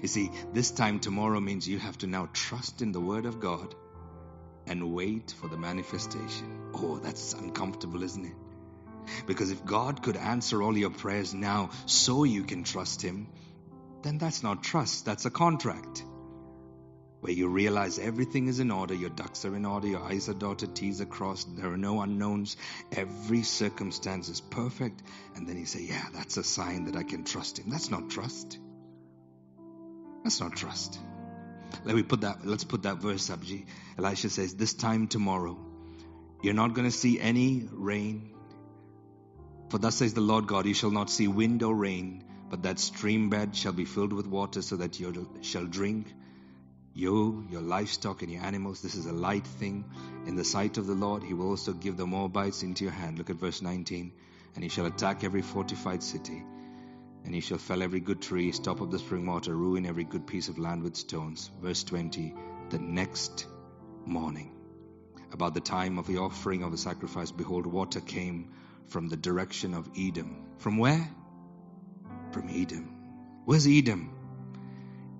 [0.02, 3.40] You see, this time tomorrow means you have to now trust in the Word of
[3.40, 3.76] God
[4.66, 6.72] and wait for the manifestation.
[6.74, 8.36] Oh, that's uncomfortable, isn't it?
[9.28, 13.28] Because if God could answer all your prayers now so you can trust Him,
[14.02, 16.04] then that's not trust, that's a contract.
[17.24, 20.34] Where you realize everything is in order, your ducks are in order, your I's are
[20.34, 22.58] dotted, T's are crossed, there are no unknowns,
[22.92, 25.02] every circumstance is perfect,
[25.34, 27.70] and then you say, Yeah, that's a sign that I can trust him.
[27.70, 28.58] That's not trust.
[30.26, 31.00] That's not trust.
[31.86, 33.68] Let me put that let's put that verse up, G.
[33.98, 35.58] Elisha says, This time tomorrow,
[36.42, 38.32] you're not gonna see any rain.
[39.70, 42.80] For thus says the Lord God, you shall not see wind or rain, but that
[42.80, 46.08] stream bed shall be filled with water so that you shall drink
[46.94, 48.82] you, your livestock, and your animals.
[48.82, 49.86] This is a light thing
[50.26, 51.24] in the sight of the Lord.
[51.24, 53.18] He will also give the Moabites into your hand.
[53.18, 54.12] Look at verse 19.
[54.56, 56.44] And he shall attack every fortified city,
[57.26, 60.28] and he shall fell every good tree, stop up the spring water, ruin every good
[60.28, 61.50] piece of land with stones.
[61.62, 62.36] Verse 20.
[62.70, 63.48] The next
[64.06, 64.52] morning,
[65.32, 68.52] about the time of the offering of the sacrifice, behold, water came
[68.88, 70.46] from the direction of Edom.
[70.60, 71.10] From where?
[72.32, 73.42] From Edom.
[73.46, 74.12] Where's Edom?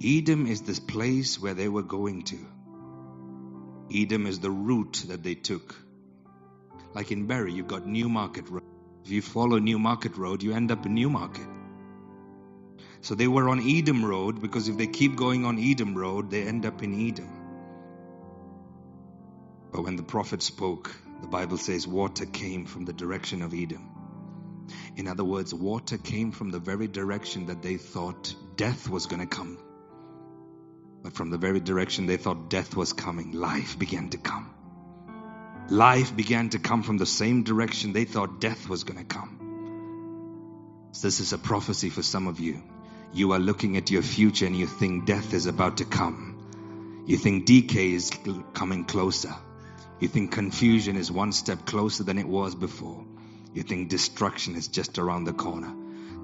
[0.06, 2.38] Edom is this place where they were going to.
[3.94, 5.76] Edom is the route that they took.
[6.94, 8.64] Like in Bury, you've got Newmarket Road.
[9.06, 11.48] If you follow Newmarket Road, you end up in Newmarket.
[13.00, 16.44] So they were on Edom Road because if they keep going on Edom Road, they
[16.44, 17.30] end up in Edom.
[19.72, 23.90] But when the prophet spoke, the Bible says water came from the direction of Edom.
[24.98, 29.22] In other words, water came from the very direction that they thought death was going
[29.22, 29.58] to come.
[31.04, 34.50] But from the very direction they thought death was coming, life began to come.
[35.70, 40.90] Life began to come from the same direction they thought death was going to come.
[40.94, 42.64] So this is a prophecy for some of you.
[43.12, 47.04] You are looking at your future and you think death is about to come.
[47.06, 48.10] You think decay is
[48.54, 49.36] coming closer.
[50.00, 53.04] You think confusion is one step closer than it was before.
[53.54, 55.76] You think destruction is just around the corner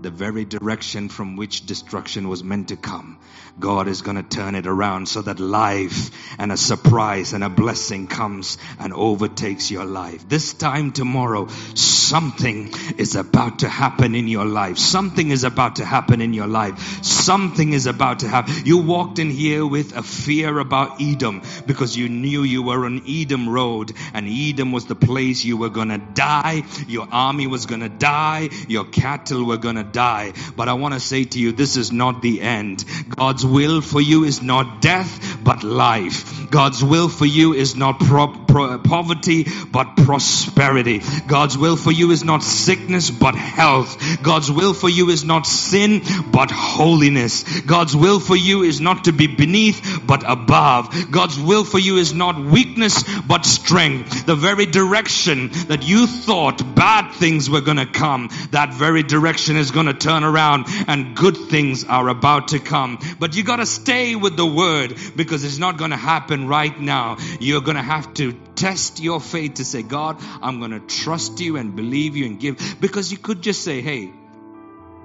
[0.01, 3.17] the very direction from which destruction was meant to come.
[3.59, 7.49] God is going to turn it around so that life and a surprise and a
[7.49, 10.27] blessing comes and overtakes your life.
[10.29, 14.77] This time tomorrow, something is about to happen in your life.
[14.77, 17.03] Something is about to happen in your life.
[17.03, 18.53] Something is about to happen.
[18.65, 23.03] You walked in here with a fear about Edom because you knew you were on
[23.07, 26.63] Edom Road and Edom was the place you were going to die.
[26.87, 28.49] Your army was going to die.
[28.67, 30.33] Your cattle were going to die.
[30.55, 32.83] But I want to say to you, this is not the end.
[33.09, 36.49] God's will for you is not death, but life.
[36.49, 41.01] God's will for you is not pro- pro- poverty, but prosperity.
[41.27, 44.23] God's will for you is not sickness, but health.
[44.23, 47.61] God's will for you is not sin, but holiness.
[47.61, 51.11] God's will for you is not to be beneath, but above.
[51.11, 54.25] God's will for you is not weakness, but strength.
[54.25, 59.55] The very direction that you thought bad things were going to come, that very direction
[59.57, 62.99] is going to turn around and good things are about to come.
[63.19, 66.79] But you got to stay with the word because it's not going to happen right
[66.79, 67.17] now.
[67.39, 71.39] You're going to have to test your faith to say, God, I'm going to trust
[71.39, 72.77] you and believe you and give.
[72.79, 74.07] Because you could just say, hey,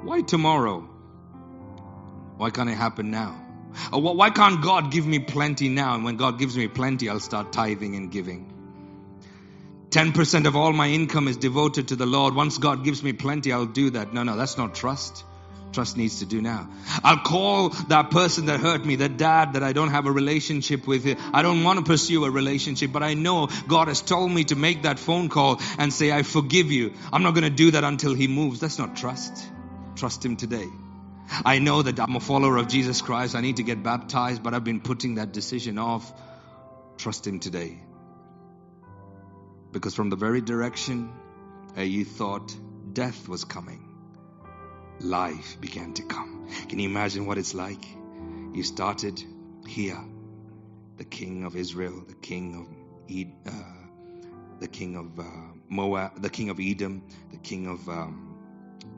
[0.02, 0.80] why tomorrow?
[2.36, 3.40] Why can't it happen now?
[3.92, 5.94] Or why can't God give me plenty now?
[5.94, 8.53] And when God gives me plenty, I'll start tithing and giving.
[9.94, 12.34] 10% of all my income is devoted to the Lord.
[12.34, 14.12] Once God gives me plenty, I'll do that.
[14.12, 15.22] No, no, that's not trust.
[15.70, 16.68] Trust needs to do now.
[17.04, 20.88] I'll call that person that hurt me, that dad that I don't have a relationship
[20.88, 21.06] with.
[21.32, 24.56] I don't want to pursue a relationship, but I know God has told me to
[24.56, 26.94] make that phone call and say, I forgive you.
[27.12, 28.58] I'm not going to do that until He moves.
[28.58, 29.48] That's not trust.
[29.94, 30.66] Trust Him today.
[31.44, 33.36] I know that I'm a follower of Jesus Christ.
[33.36, 36.12] I need to get baptized, but I've been putting that decision off.
[36.96, 37.78] Trust Him today.
[39.74, 41.12] Because from the very direction
[41.74, 42.56] where you thought
[42.92, 43.82] death was coming,
[45.00, 46.48] life began to come.
[46.68, 47.84] Can you imagine what it's like?
[48.52, 49.20] You started
[49.66, 49.98] here,
[50.96, 52.68] the king of Israel, the king of
[53.12, 55.24] Ed, uh, the king of uh,
[55.68, 57.02] Moab, the king of Edom,
[57.32, 58.36] the king of um,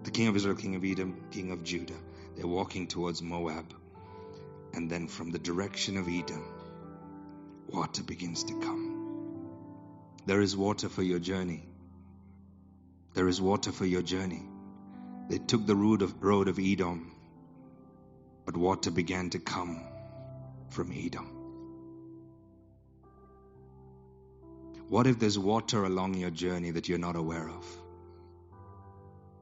[0.02, 2.00] the king of Israel, king of Edom, king of Judah.
[2.36, 3.72] They're walking towards Moab,
[4.74, 6.44] and then from the direction of Edom,
[7.66, 8.85] water begins to come.
[10.26, 11.62] There is water for your journey.
[13.14, 14.42] There is water for your journey.
[15.28, 17.12] They took the road of, road of Edom,
[18.44, 19.80] but water began to come
[20.70, 21.30] from Edom.
[24.88, 27.64] What if there's water along your journey that you're not aware of?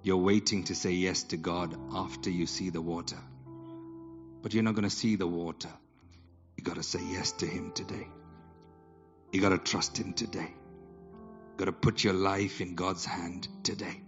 [0.02, 3.18] You're waiting to say yes to God after you see the water.
[4.42, 5.70] But you're not going to see the water.
[6.58, 8.06] You got to say yes to Him today.
[9.32, 10.52] You got to trust Him today.
[11.56, 14.00] Got to put your life in God's hand today.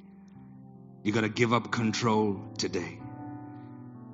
[1.05, 2.99] You got to give up control today.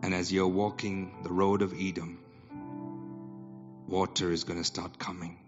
[0.03, 2.18] And as you're walking the road of Edom,
[3.87, 5.39] water is going to start coming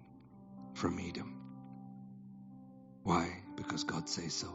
[0.74, 1.36] from Edom.
[3.02, 3.42] Why?
[3.56, 4.48] Because God says so.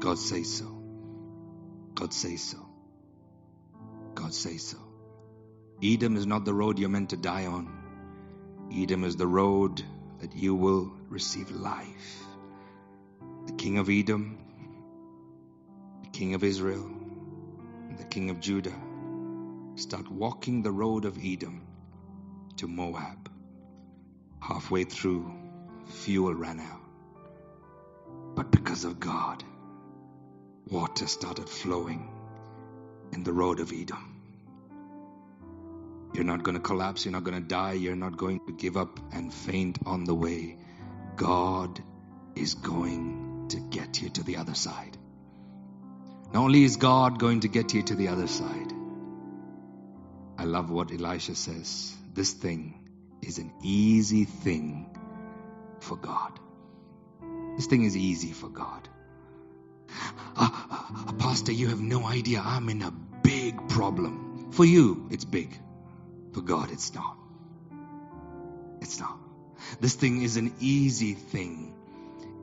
[0.00, 0.82] God says so.
[1.94, 2.66] God says so.
[4.14, 4.78] God says so.
[5.82, 7.68] Edom is not the road you're meant to die on.
[8.72, 9.82] Edom is the road
[10.20, 12.24] that you will receive life.
[13.46, 14.38] The king of Edom,
[16.02, 16.90] the king of Israel,
[17.88, 18.74] and the king of Judah
[19.76, 21.62] start walking the road of Edom
[22.58, 23.30] to Moab.
[24.40, 25.32] Halfway through,
[25.86, 26.80] fuel ran out.
[28.34, 29.42] But because of God,
[30.66, 32.10] water started flowing
[33.12, 34.09] in the road of Edom.
[36.12, 37.04] You're not going to collapse.
[37.04, 37.72] You're not going to die.
[37.72, 40.56] You're not going to give up and faint on the way.
[41.16, 41.80] God
[42.34, 44.96] is going to get you to the other side.
[46.32, 48.72] Not only is God going to get you to the other side,
[50.38, 51.94] I love what Elisha says.
[52.14, 52.88] This thing
[53.22, 54.96] is an easy thing
[55.80, 56.38] for God.
[57.56, 58.88] This thing is easy for God.
[60.36, 62.40] Uh, uh, Pastor, you have no idea.
[62.44, 62.90] I'm in a
[63.22, 64.50] big problem.
[64.52, 65.58] For you, it's big.
[66.32, 67.16] For God, it's not.
[68.80, 69.18] It's not.
[69.80, 71.74] This thing is an easy thing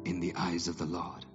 [0.06, 1.26] in the eyes of the Lord.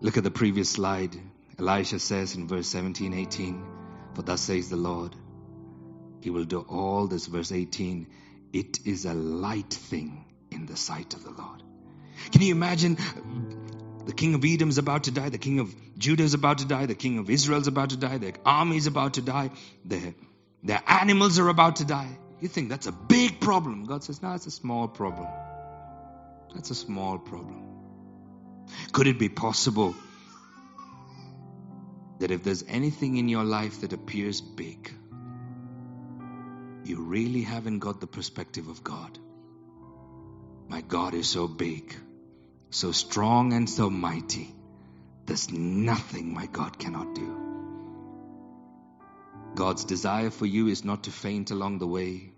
[0.00, 1.16] Look at the previous slide.
[1.58, 3.64] Elisha says in verse 17, 18,
[4.14, 5.14] For thus says the Lord,
[6.20, 7.26] He will do all this.
[7.26, 8.06] Verse 18,
[8.52, 11.62] it is a light thing in the sight of the Lord.
[12.32, 12.96] Can you imagine
[14.06, 16.64] the king of Edom is about to die, the king of Judah is about to
[16.64, 19.50] die, the king of Israel is about to die, the army is about to die,
[19.84, 20.14] the
[20.62, 22.18] their animals are about to die.
[22.40, 23.84] You think that's a big problem.
[23.84, 25.28] God says, no, it's a small problem.
[26.54, 27.62] That's a small problem.
[28.92, 29.94] Could it be possible
[32.18, 34.90] that if there's anything in your life that appears big,
[36.84, 39.18] you really haven't got the perspective of God?
[40.68, 41.94] My God is so big,
[42.70, 44.52] so strong, and so mighty.
[45.26, 47.45] There's nothing my God cannot do.
[49.56, 52.30] God's desire for you is not to faint along the way,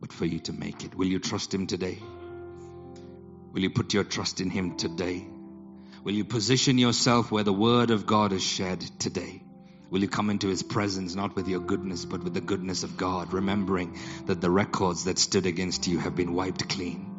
[0.00, 0.94] but for you to make it.
[0.94, 1.98] Will you trust Him today?
[3.52, 5.26] Will you put your trust in Him today?
[6.02, 9.42] Will you position yourself where the Word of God is shared today?
[9.90, 12.96] Will you come into His presence not with your goodness, but with the goodness of
[12.96, 17.15] God, remembering that the records that stood against you have been wiped clean?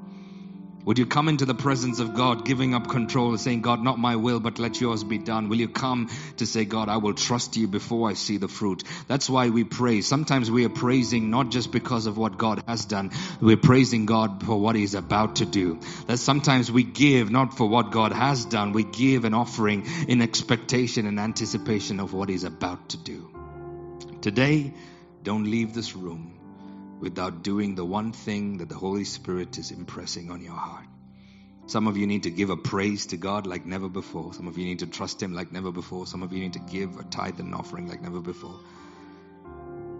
[0.87, 4.15] Would you come into the presence of God, giving up control, saying, God, not my
[4.15, 5.49] will, but let yours be done?
[5.49, 8.85] Will you come to say, God, I will trust you before I see the fruit?
[9.05, 10.07] That's why we praise.
[10.07, 13.11] Sometimes we are praising not just because of what God has done,
[13.41, 15.81] we're praising God for what He's about to do.
[16.05, 20.21] That sometimes we give not for what God has done, we give an offering in
[20.21, 23.29] expectation and anticipation of what He's about to do.
[24.21, 24.73] Today,
[25.21, 26.36] don't leave this room
[26.99, 30.85] without doing the one thing that the Holy Spirit is impressing on your heart.
[31.67, 34.33] Some of you need to give a praise to God like never before.
[34.33, 36.07] Some of you need to trust Him like never before.
[36.07, 38.59] Some of you need to give a tithe and offering like never before.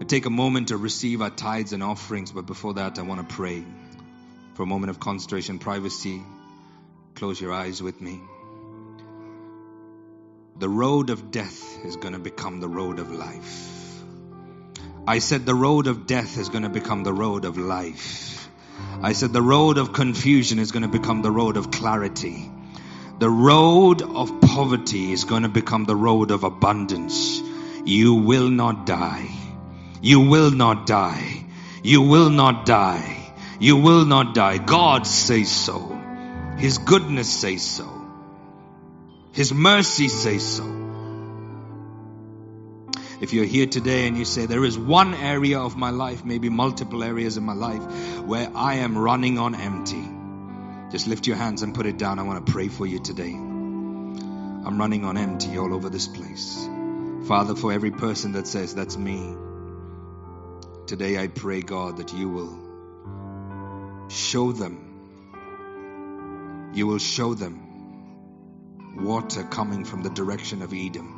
[0.06, 3.34] Take a moment to receive our tithes and offerings, but before that, I want to
[3.34, 3.62] pray
[4.54, 6.22] for a moment of concentration, privacy.
[7.14, 8.20] Close your eyes with me.
[10.58, 13.87] The road of death is going to become the road of life.
[15.08, 18.46] I said the road of death is going to become the road of life.
[19.00, 22.50] I said the road of confusion is going to become the road of clarity.
[23.18, 27.40] The road of poverty is going to become the road of abundance.
[27.86, 29.30] You will not die.
[30.02, 31.46] You will not die.
[31.82, 33.32] You will not die.
[33.58, 34.58] You will not die.
[34.58, 35.98] God says so.
[36.58, 37.88] His goodness says so.
[39.32, 40.87] His mercy says so.
[43.20, 46.48] If you're here today and you say, There is one area of my life, maybe
[46.48, 47.82] multiple areas in my life,
[48.22, 50.08] where I am running on empty,
[50.92, 52.20] just lift your hands and put it down.
[52.20, 53.32] I want to pray for you today.
[53.32, 56.64] I'm running on empty all over this place.
[57.26, 59.34] Father, for every person that says, That's me,
[60.86, 67.64] today I pray, God, that you will show them, you will show them
[68.96, 71.17] water coming from the direction of Edom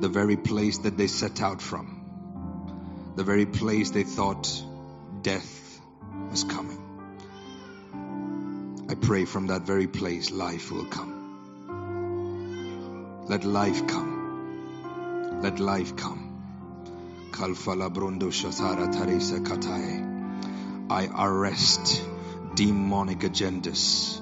[0.00, 4.62] the very place that they set out from, the very place they thought
[5.22, 5.80] death
[6.30, 6.82] was coming.
[8.88, 11.16] I pray from that very place life will come.
[13.26, 15.40] Let life come.
[15.42, 17.28] Let life come.
[17.32, 20.14] Kalfala Brundo Shasara Teresa Katae.
[20.88, 22.04] I arrest
[22.54, 24.20] demonic agendas.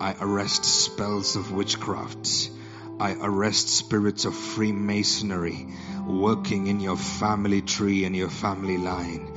[0.00, 2.50] I arrest spells of witchcraft.
[2.98, 5.66] I arrest spirits of Freemasonry
[6.06, 9.32] working in your family tree and your family line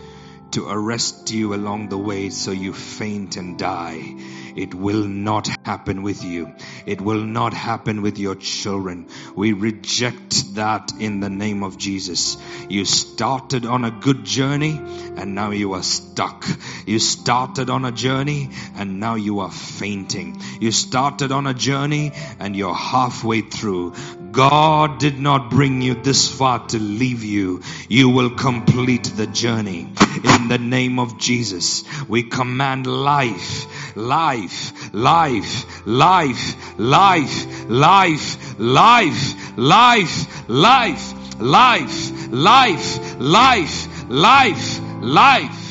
[0.52, 4.16] to arrest you along the way so you faint and die.
[4.56, 6.54] It will not happen with you.
[6.86, 9.08] It will not happen with your children.
[9.36, 12.38] We reject that in the name of Jesus.
[12.70, 16.46] You started on a good journey and now you are stuck.
[16.86, 20.42] You started on a journey and now you are fainting.
[20.60, 23.94] You started on a journey and you're halfway through.
[24.32, 27.62] God did not bring you this far to leave you.
[27.88, 29.88] You will complete the journey.
[30.24, 40.50] In the name of Jesus, we command life, life, life, life, life, life, life, life,
[40.50, 45.66] life, life, life, life, life, life.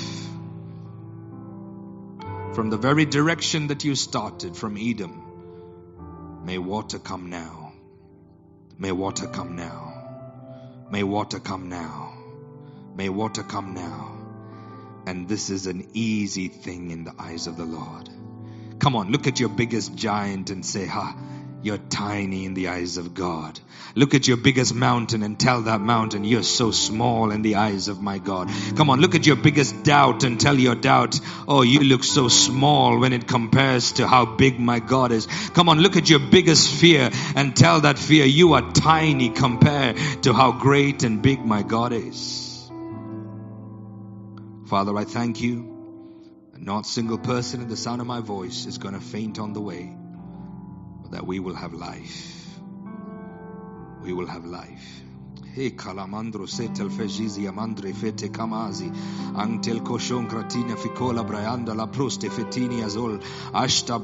[2.54, 5.22] From the very direction that you started from Edom,
[6.44, 7.57] may water come now.
[8.80, 10.86] May water come now.
[10.88, 12.12] May water come now.
[12.94, 14.12] May water come now.
[15.04, 18.08] And this is an easy thing in the eyes of the Lord.
[18.78, 21.16] Come on, look at your biggest giant and say, Ha,
[21.62, 23.58] you're tiny in the eyes of God.
[23.94, 27.88] Look at your biggest mountain and tell that mountain you're so small in the eyes
[27.88, 28.48] of my God.
[28.76, 32.28] Come on, look at your biggest doubt and tell your doubt, oh, you look so
[32.28, 35.26] small when it compares to how big my God is.
[35.54, 39.96] Come on, look at your biggest fear and tell that fear you are tiny compared
[40.22, 42.70] to how great and big my God is.
[44.66, 45.74] Father, I thank you.
[46.56, 49.54] Not a single person in the sound of my voice is going to faint on
[49.54, 49.97] the way
[51.10, 52.60] that we will have life.
[54.02, 55.07] We will have life.
[57.98, 58.92] Fete kamazi
[59.34, 63.20] antel koshon gratina ficola brayanda la proste fetini azol
[63.52, 63.98] ashta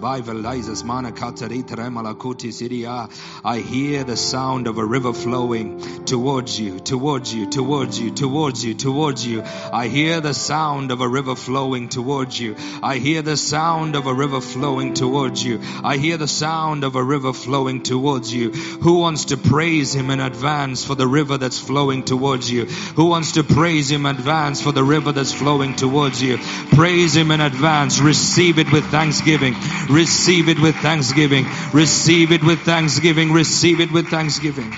[0.84, 3.09] mana katarita siria
[3.44, 8.64] I hear the sound of a river flowing towards you towards you towards you towards
[8.64, 9.42] you towards you.
[9.72, 12.57] I hear the sound of a river flowing towards you.
[12.82, 15.61] I hear the sound of a river flowing towards you.
[15.84, 18.50] I hear the sound of a river flowing towards you.
[18.50, 22.64] Who wants to praise him in advance for the river that's flowing towards you?
[22.97, 26.38] Who wants to praise Him in advance for the river that's flowing towards you?
[26.70, 28.01] Praise Him in advance.
[28.01, 29.55] Receive it with thanksgiving.
[29.90, 31.45] Receive it with thanksgiving.
[31.74, 33.30] Receive it with thanksgiving.
[33.30, 34.72] Receive it with thanksgiving.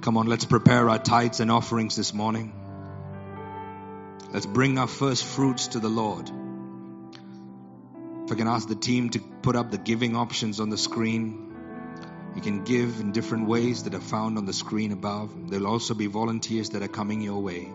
[0.00, 2.54] Come on, let's prepare our tithes and offerings this morning.
[4.32, 6.30] Let's bring our first fruits to the Lord.
[8.24, 11.47] If I can ask the team to put up the giving options on the screen.
[12.38, 15.50] You can give in different ways that are found on the screen above.
[15.50, 17.68] There'll also be volunteers that are coming your way.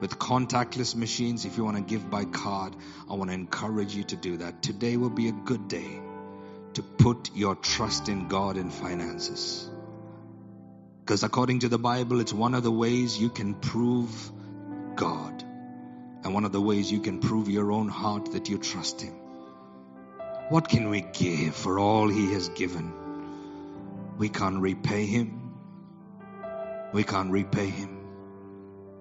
[0.00, 2.74] With contactless machines, if you want to give by card,
[3.08, 4.64] I want to encourage you to do that.
[4.64, 6.00] Today will be a good day
[6.72, 9.70] to put your trust in God in finances.
[11.02, 14.32] Because according to the Bible, it's one of the ways you can prove
[14.96, 15.44] God.
[16.24, 19.14] And one of the ways you can prove your own heart that you trust Him.
[20.48, 23.03] What can we give for all He has given?
[24.16, 25.52] We can't repay him.
[26.92, 28.00] We can't repay him.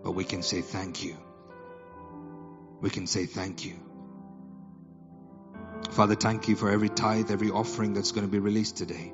[0.03, 1.15] But we can say thank you.
[2.81, 3.75] We can say thank you.
[5.91, 9.13] Father, thank you for every tithe, every offering that's going to be released today.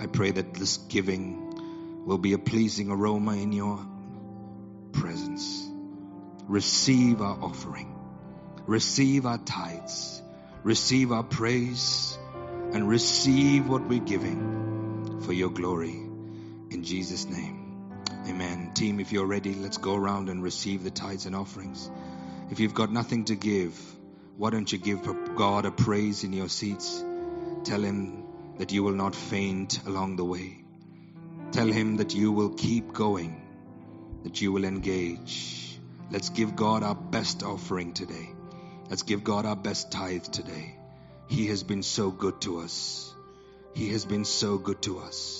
[0.00, 3.86] I pray that this giving will be a pleasing aroma in your
[4.90, 5.70] presence.
[6.48, 7.96] Receive our offering.
[8.66, 10.20] Receive our tithes.
[10.64, 12.18] Receive our praise
[12.72, 14.61] and receive what we're giving
[15.22, 15.94] for your glory.
[16.70, 17.62] In Jesus' name.
[18.28, 18.72] Amen.
[18.74, 21.90] Team, if you're ready, let's go around and receive the tithes and offerings.
[22.50, 23.78] If you've got nothing to give,
[24.36, 25.02] why don't you give
[25.36, 27.04] God a praise in your seats?
[27.64, 28.24] Tell Him
[28.58, 30.64] that you will not faint along the way.
[31.52, 33.42] Tell Him that you will keep going,
[34.24, 35.78] that you will engage.
[36.10, 38.30] Let's give God our best offering today.
[38.90, 40.76] Let's give God our best tithe today.
[41.28, 43.11] He has been so good to us.
[43.74, 45.38] He has been so good to us.